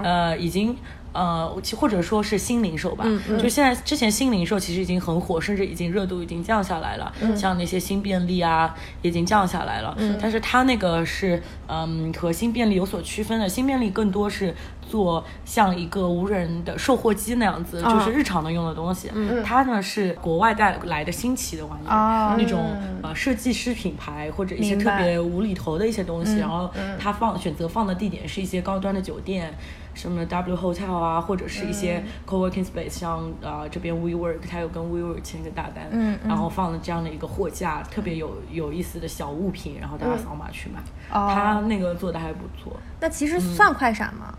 [0.02, 0.76] 呃已经。
[1.12, 3.04] 呃，或者说是新零售吧，
[3.42, 7.12] 就现在之前新零售其实已经很火，甚至已经热度已经降下来了。
[7.34, 9.98] 像那些新便利啊，已经降下来了。
[10.22, 14.54] 但是它那个是嗯和新便利有所区分的，新便利更多是
[14.91, 19.09] 做像一个无人的售货机那样子，就是日常能用的东西。
[19.14, 19.41] 嗯。
[19.45, 26.38] 它呢是国外带来的新奇的玩意儿，那种呃设计师品牌或者一些特别无厘头的一些东西。
[26.38, 26.68] 然后
[26.99, 29.55] 它放选择放的地点是一些高端的酒店。
[29.93, 40.80] 什么 W Hotel 啊，或者是一些 co-working space，像呃这边 WeWork，它有跟 WeWork 签个大单，嗯然后放了这样的一个货架，特别有有意思的小物品，然后大家扫码去买，
[41.11, 42.72] 它那个做的还不错。
[43.01, 44.32] 那其实算快闪吗？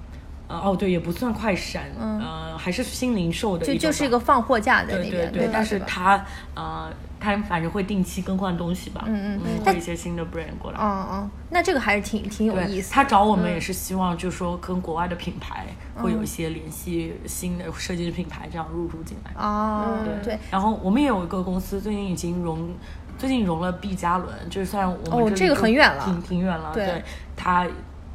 [0.52, 6.26] 哦对，也不算快闪，嗯，还是新零售的，就就是一个放货架的那边，对对，但是它
[6.56, 6.92] 呃。
[7.24, 12.92] 他反正会定期更换东西吧，嗯嗯，会一些新的 brand 过来，嗯嗯，那这个还是挺挺有意思。
[12.92, 19.32] 他找我们也是希望，就是说跟国外的品牌会有一些联系，新的设计的品牌这样入驻进来。
[19.40, 20.36] 哦，对。
[20.50, 22.74] 然后我们也有一个公司，最近已经融，
[23.20, 26.72] 最近融了 B 加伦，就是算我们这个很远了，挺挺远了。
[26.74, 27.04] 对，
[27.36, 27.68] 他。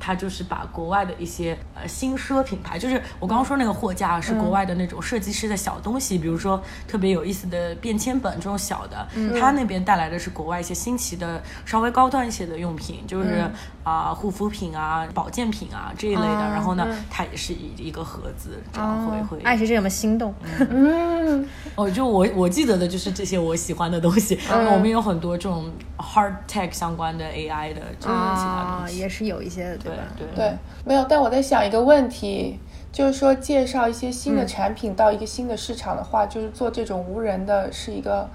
[0.06, 9.04] 他就是把国外的一些呃新奢品牌，就是我刚刚说那个货架是国外的那种设计师的小东西，比如说特别有意思的便签本这种小的，
[9.36, 13.50] 他那边带来的是国外一些新奇的稍微高端一些的用品，就是
[13.82, 16.46] 啊护肤品啊保健品啊这一类的。
[16.54, 19.42] 然后呢，它也是一一个盒子这样会会。
[19.42, 20.32] 爱谁谁有没有心动？
[20.70, 21.44] 嗯，
[21.74, 24.38] 哦，就我我记得的就是这些我喜欢的东西。
[24.48, 29.76] 我们有很多这种 hard tech 相关的 AI 的这种其他东西，也是有一些。
[29.82, 30.52] 对对对，
[30.84, 31.04] 没有。
[31.08, 32.58] 但我在想一个问题，
[32.92, 38.28] 就是说介绍一些新的产品到一个新的市场的话，就是做这种无人的是一个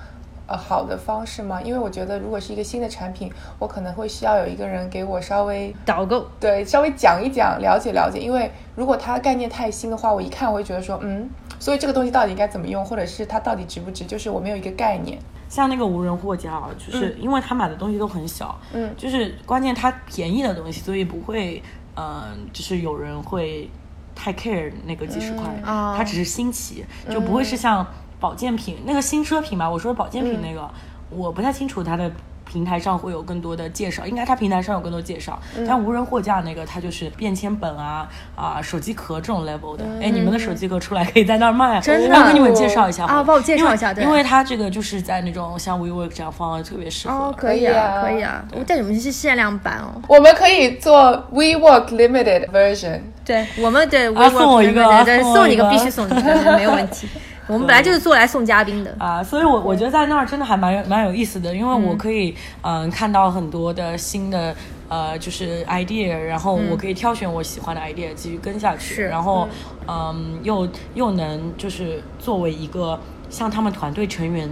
[0.48, 1.62] 呃好的方式吗？
[1.62, 8.20] 因为我觉得如果是一个新的产品，我可能会需要有一个人给我稍微导购，对，稍微讲一讲，了解了解。
[8.20, 15.18] 因为如果它概念太新的话，我一看我会觉得说，嗯，所以这个东西到底应该怎么用，或者是它到底值不值，就是我没有一个概念。
[15.52, 21.62] 像那个无人货架啊，就是因为他买的东西都很小，嗯，就是关键他便宜的东西，所以不会，
[21.98, 23.70] 嗯，就是有人会
[24.16, 27.86] 太 care 那个几十块，他只是新奇，就不会是像
[28.18, 29.70] 保健品那个新奢品吧？
[29.70, 30.72] 我说保健品那个，
[31.10, 32.10] 我不太清楚它的。
[32.52, 35.40] 平台上会有更多的介绍，应该它平台上有更多介绍。
[35.66, 39.86] 但无人货架那个，它就是便签本啊啊手机壳这种 level 的。
[40.02, 42.28] 哎，你们的手机壳出来可以在那儿卖，真的？
[42.28, 44.04] 给你们介绍一下啊，帮我介绍一下，对。
[44.04, 47.14] 因为它这个就是在那种像 WeWork 这样放，特别适合。
[47.14, 48.44] 哦，可以啊，可以啊。
[48.68, 50.02] 但你们是限量版哦。
[50.08, 53.00] 我们可以做 WeWork limited version。
[53.24, 54.84] 对，我们的送我一个，
[55.22, 57.08] 送你一个，必须送你一个， 没有问题。
[57.52, 58.96] 我们本来就是做来送嘉宾的。
[58.98, 64.56] 啊，所以，我我觉得在那儿真的还蛮蛮有意思的，因为我可以嗯看到很多的新的
[64.88, 69.50] 呃就是 idea，然后我可以挑选我喜欢的 idea 继续跟下去，然后
[69.88, 72.98] 嗯又又能就是作为一个
[73.30, 74.50] 像他们团队成员。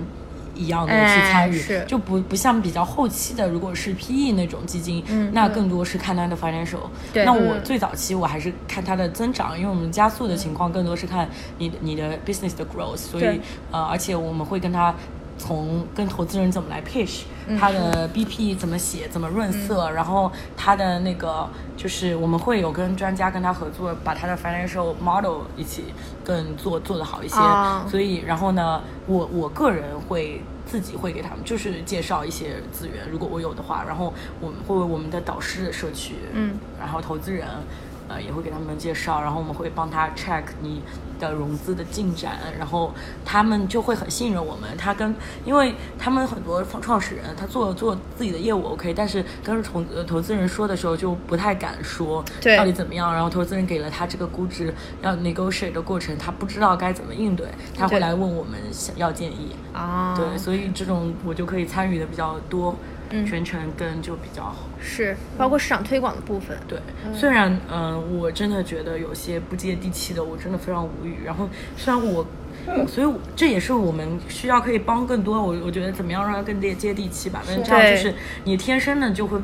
[0.60, 1.58] 一样的去参与，
[1.88, 6.90] 就不不像比较后期的，如果是 PE 那种基金，那更多是看它的 financial。
[7.14, 12.98] 那我最早期我还是看它的增长，因为我们加速的情况更多是看你的你的 business 的 growth。
[12.98, 13.40] 所以
[13.72, 14.94] 呃，而且我们会跟他
[15.40, 17.22] 从跟投资人怎么来 pitch，
[17.60, 25.86] 他的 BP 怎么写，怎么润色，然后他的那个就是我们会有跟专家跟他合作，把他的 financial model 一起
[26.24, 27.38] 更做做得好一些。
[27.90, 30.42] 所以然后呢，我我个人会。
[30.70, 37.48] 自己会给他们，就是介绍一些资源，如果我有的话，然后我们会为我们的导师社区，嗯，然后投资人。
[38.10, 40.82] 呃，也会给他们介绍，然后我们会帮他 check 你
[41.20, 42.92] 的融资的进展，然后
[43.24, 44.76] 他们就会很信任我们。
[44.78, 45.14] 他跟，
[45.46, 52.26] 因为他们很多创创始人，他做做自己的业务 OK，但是跟投投资人说的时候就不太敢说
[52.58, 53.14] 到底怎么样。
[53.14, 57.48] 然后投资人给了他这个估值，要 negotiate 的过程，他不知道该怎么应对，
[57.78, 60.16] 他会来问我们想要建议啊。
[60.18, 62.76] 对，所以这种我就可以参与的比较多。
[63.26, 66.58] 全程跟就比较好，是包括市场推广的部分。
[66.68, 66.80] 对，
[67.14, 71.20] 虽然嗯，我真的觉得有些不接地气的，我真的非常无语。
[71.26, 72.26] 然后虽然我，
[72.88, 75.42] 所以这也是我们需要可以帮更多。
[75.42, 77.42] 我我觉得怎么样让它更接接地气吧？
[77.46, 79.40] 但是这样就是你天生的就会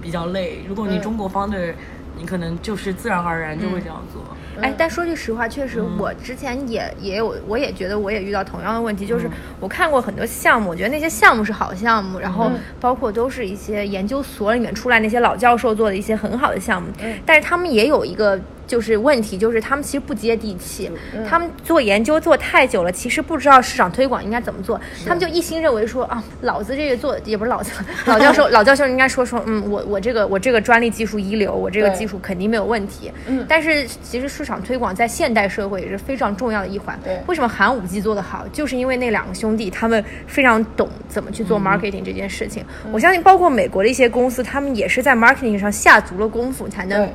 [0.00, 0.60] 比较累。
[0.68, 1.74] 如果你中国方的，
[2.16, 4.22] 你可能就是自然而然就会这样做。
[4.60, 9.28] 哎，但说句实话，确实我之前也也有，我也觉得我也遇到同样的问题，就是
[9.60, 12.50] 我看过很多项目，我觉得那些项目是好项目，然后
[12.80, 16.88] 包括都是一些研究所里面出来那些老教授做的一些很好的项目，
[17.24, 18.40] 但是他们也有一个。
[18.66, 20.90] 就是问题，就是他们其实不接地气，
[21.28, 27.70] 他们做研究做太久了，其实不知道市场推广应该怎么做，他们就一心认为说啊，老子这个做也不是老子，
[28.06, 33.12] 老教授 老教授应该说说，嗯，我我这个我这个专利技术一流，我这个技术肯定没有问题。
[33.26, 36.98] 嗯，但是其实市场推广在现代社会也是非常重要的一环。
[37.04, 42.64] 对，为什么寒武纪做得好，就是因为那两个兄弟他们非常懂怎么去做 marketing 这件事情。
[42.90, 47.08] 我相信包括美国的一些公司，他们也是在 marketing 上下足了功夫才能。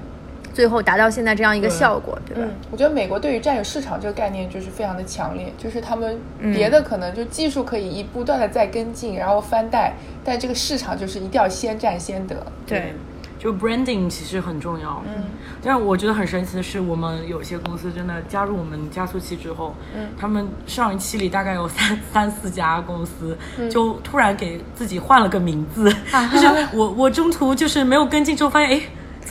[0.54, 2.50] 最后达到现在这样一个效果，对吧？
[2.72, 6.20] 我觉得美国对于占有市场这个概念就是非常的强烈，就是他们
[6.54, 9.94] 别的可能就技术可以一不断的在跟进，然后翻代，
[10.24, 12.36] 但这个市场就是一定要先占先得。
[12.66, 12.94] 对，
[13.40, 15.02] 就 branding 其实很重要。
[15.08, 15.24] 嗯，
[15.64, 23.38] 但是我觉得很神奇的是，我们有些公司真的加入我们加速器之后，嗯，他们上一期里大概有三 三四家公司，
[23.70, 25.92] 就突然给自己换了个名字，
[26.34, 28.82] 就是我我中途就是没有跟进之后发现，哎。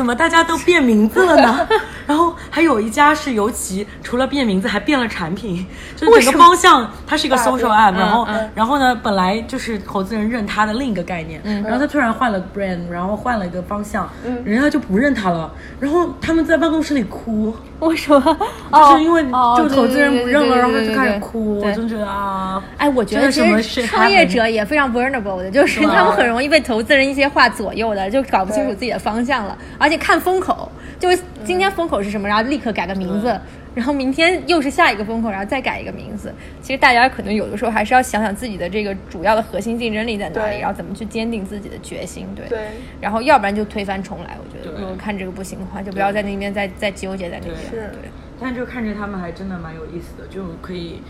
[0.01, 1.68] 怎么大家都变名字了呢？
[2.09, 14.09] 然后还有一家是尤其除了变名字，还变了产品，就是整个方向，它是一个 social app，然后然后呢，本来就是投资人认它的另一个概念，然后他突然换了 brand，然后换了一个方向，
[14.42, 17.55] 人家就不认他了，然后他们在办公室里哭。
[17.80, 18.36] 为什么？
[18.72, 19.22] 就是因为
[19.57, 21.61] 就投资人不认了，然后就开始哭。
[21.61, 33.38] 我就觉得啊，哎，我觉得其实创业者也非常 vulnerable 的，就是他们很容易被投资人一些话左右的，就搞不清楚自己的方向了，而且看风口，就是今天风口是什么，然后立刻改个名字。
[33.72, 36.34] 然后明天又是下一个风口，然后再改一个名字。
[36.61, 42.26] 其实大家可能有的时候还是要想想自己的这个主要的核心竞争力在哪里，然后怎么去坚定自己的决心。
[42.34, 42.59] 对，对。
[43.01, 44.36] 然后要不然就推翻重来。
[44.43, 47.57] 我觉得如果看这个不行的话，就不要在那边再再纠结在那边。
[47.57, 47.70] 是。
[47.93, 48.11] 对。
[48.41, 51.01] 但就看着他们还真的蛮有意思的，就可以。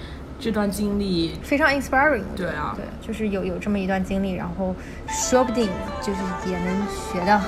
[0.41, 4.75] 这段经历非常 inspiring，对啊，对，就是有有这么一段经历，然后
[5.07, 5.69] 说不定
[6.01, 6.75] 就是也能
[7.13, 7.39] 学到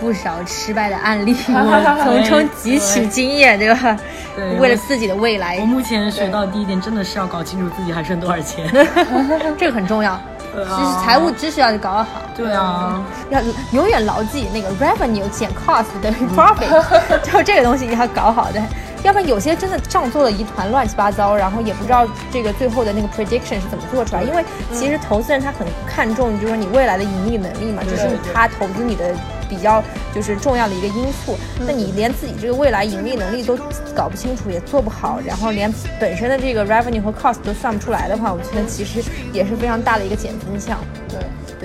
[0.00, 3.96] 不少失败的案例， 从中汲取经验，对吧？
[4.34, 5.58] 对，为了自己的未来。
[5.60, 8.68] 我目前学到第一点，真的是要搞清楚自己还剩多少钱，
[9.56, 10.20] 这个很重要。
[10.54, 12.06] 其实财务知识要搞好。
[12.36, 13.40] 对啊，要
[13.72, 16.68] 永远牢记那个 revenue 减 cost 等于 profit，
[17.22, 18.60] 就这个东西要搞好的。
[19.04, 24.22] 要不然有些真的账做的一团乱七八糟，然后也不知道这个最后的那个 prediction 是怎么做出来。
[24.22, 24.42] 因为
[24.72, 29.14] 其实投资人他很看重就是说你未来的盈利能力嘛，这是他投资你的
[29.46, 29.84] 比较
[30.14, 31.36] 就是重要的一个因素。
[31.66, 33.58] 那你连自己这个未来盈利能力都
[33.94, 40.78] 搞不清楚，也做不好，然后连本身的这个 revenue 和 cost 都算不出来的话，我觉得其实也是非常大的一个减分项。
[41.10, 41.18] 对。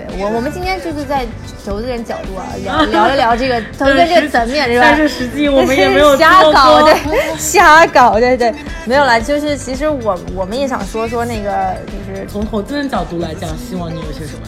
[0.07, 1.25] 对我，我们今天就是在
[1.65, 4.85] 投资人角度啊，聊 聊一聊这个投资这个层面，是吧？
[4.87, 6.95] 但是实际我们也 没有瞎搞，对，
[7.37, 8.53] 瞎搞，对对，
[8.85, 9.19] 没有啦。
[9.19, 14.39] 就是其实我我们也想说说那个，就是从投资人角度来讲，希望你有些什么。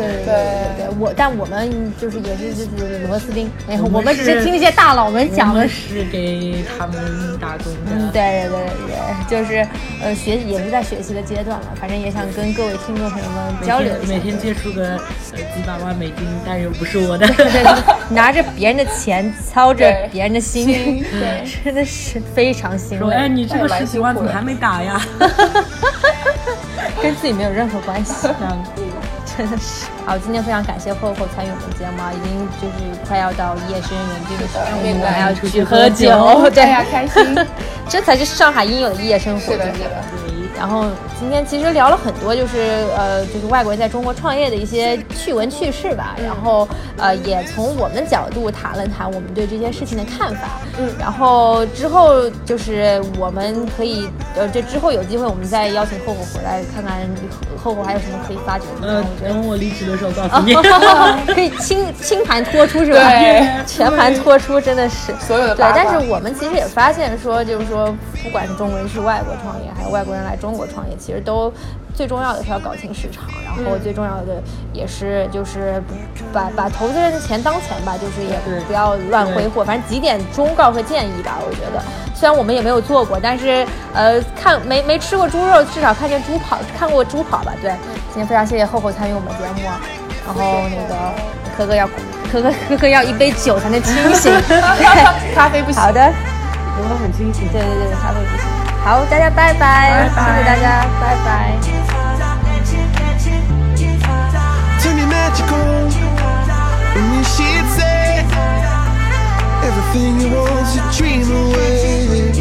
[0.00, 7.92] 对对对对，我但我们就是也是就是螺丝钉，然后我们只是听一些大佬们讲的，是给他们打工的。
[7.92, 9.66] 嗯，对对对对，就是
[10.02, 14.12] 呃学也是在学习的阶段了，反正也想跟各位听众朋友们交流一下。
[14.12, 14.96] 每天接触个
[15.32, 17.26] 呃几百万美金，但又不是我的，
[18.10, 23.06] 拿着别人的钱，操着别人的心，对， 真的是非常辛苦。
[23.08, 25.00] 哎，你这个十几万怎么还没打呀？
[27.02, 28.28] 跟自己没有任何关系。
[29.36, 29.86] 真的是。
[30.04, 36.64] 好，今天非常感谢霍霍参与我们节目啊，已经就是快要到夜深人静的时候，我们还要出去喝酒， 对。
[36.68, 37.36] 呀，开心，
[37.88, 40.29] 这才是上海应有的夜生活，对的，对的。
[40.56, 40.84] 然后
[41.18, 46.14] 今天其实聊了很多，就是呃，就是外国人在中国创业的一些趣闻趣事吧。
[46.22, 50.60] 然后呃，也从我们角度谈了谈我们对这些事情的看法。
[50.78, 50.88] 嗯。
[50.98, 56.98] 然后之后就是我们可以呃，这之后有机会我们再邀请厚厚回来，看看
[57.62, 58.86] 厚厚还有什么可以发掘的。
[58.88, 60.54] 呃，等我离职的时候告诉你。
[61.32, 62.98] 可以清清盘托出是吧？
[62.98, 65.54] 对，全盘托出真的是所有的。
[65.54, 70.50] 对，但是我们其实也发现说，就是说，不管是中国人去外国创业，还有外国人来中。
[70.60, 71.50] 国创业其实都
[71.94, 74.42] 最重要的是要搞清市场，然后最重要的
[74.74, 75.82] 也是就是
[76.34, 78.36] 把把投资人的钱当钱吧，就是也
[78.66, 79.64] 不要乱挥霍。
[79.64, 81.82] 反正几点忠告和建议吧，我觉得
[82.14, 87.54] 虽然我们也没有做过，但是呃看没没吃过猪肉，至少看见猪跑，看过猪跑吧。
[87.62, 87.70] 对，
[88.12, 89.68] 今天非常谢谢厚厚参与我们节目，
[90.26, 90.94] 然后那个
[91.56, 91.86] 可可要
[92.30, 94.30] 可可可可要一杯酒才能清醒，
[95.34, 95.80] 咖啡不行。
[95.80, 96.12] 好的，
[96.76, 97.48] 我很清醒。
[97.52, 98.49] 对对对，咖啡不行。
[98.83, 101.57] 好，大家拜拜，谢谢大家，拜拜。
[109.65, 112.31] Everything you want to dream away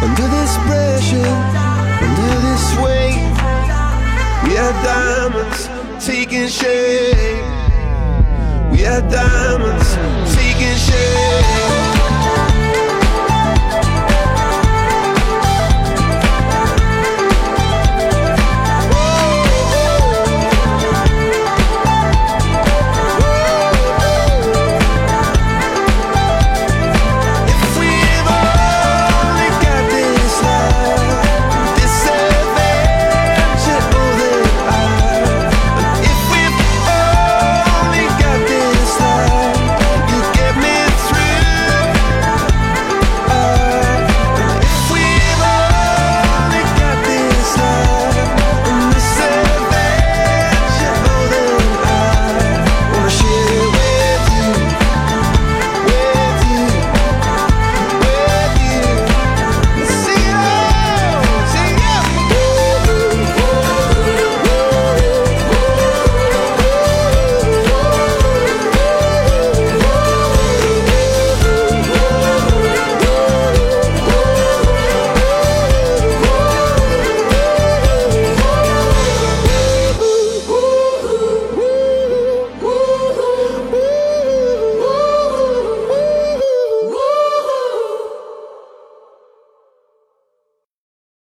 [0.00, 1.34] Under this pressure,
[2.00, 3.18] under this weight
[4.44, 7.42] We are diamonds taking shape
[8.70, 9.96] We are diamonds
[10.36, 11.77] taking shape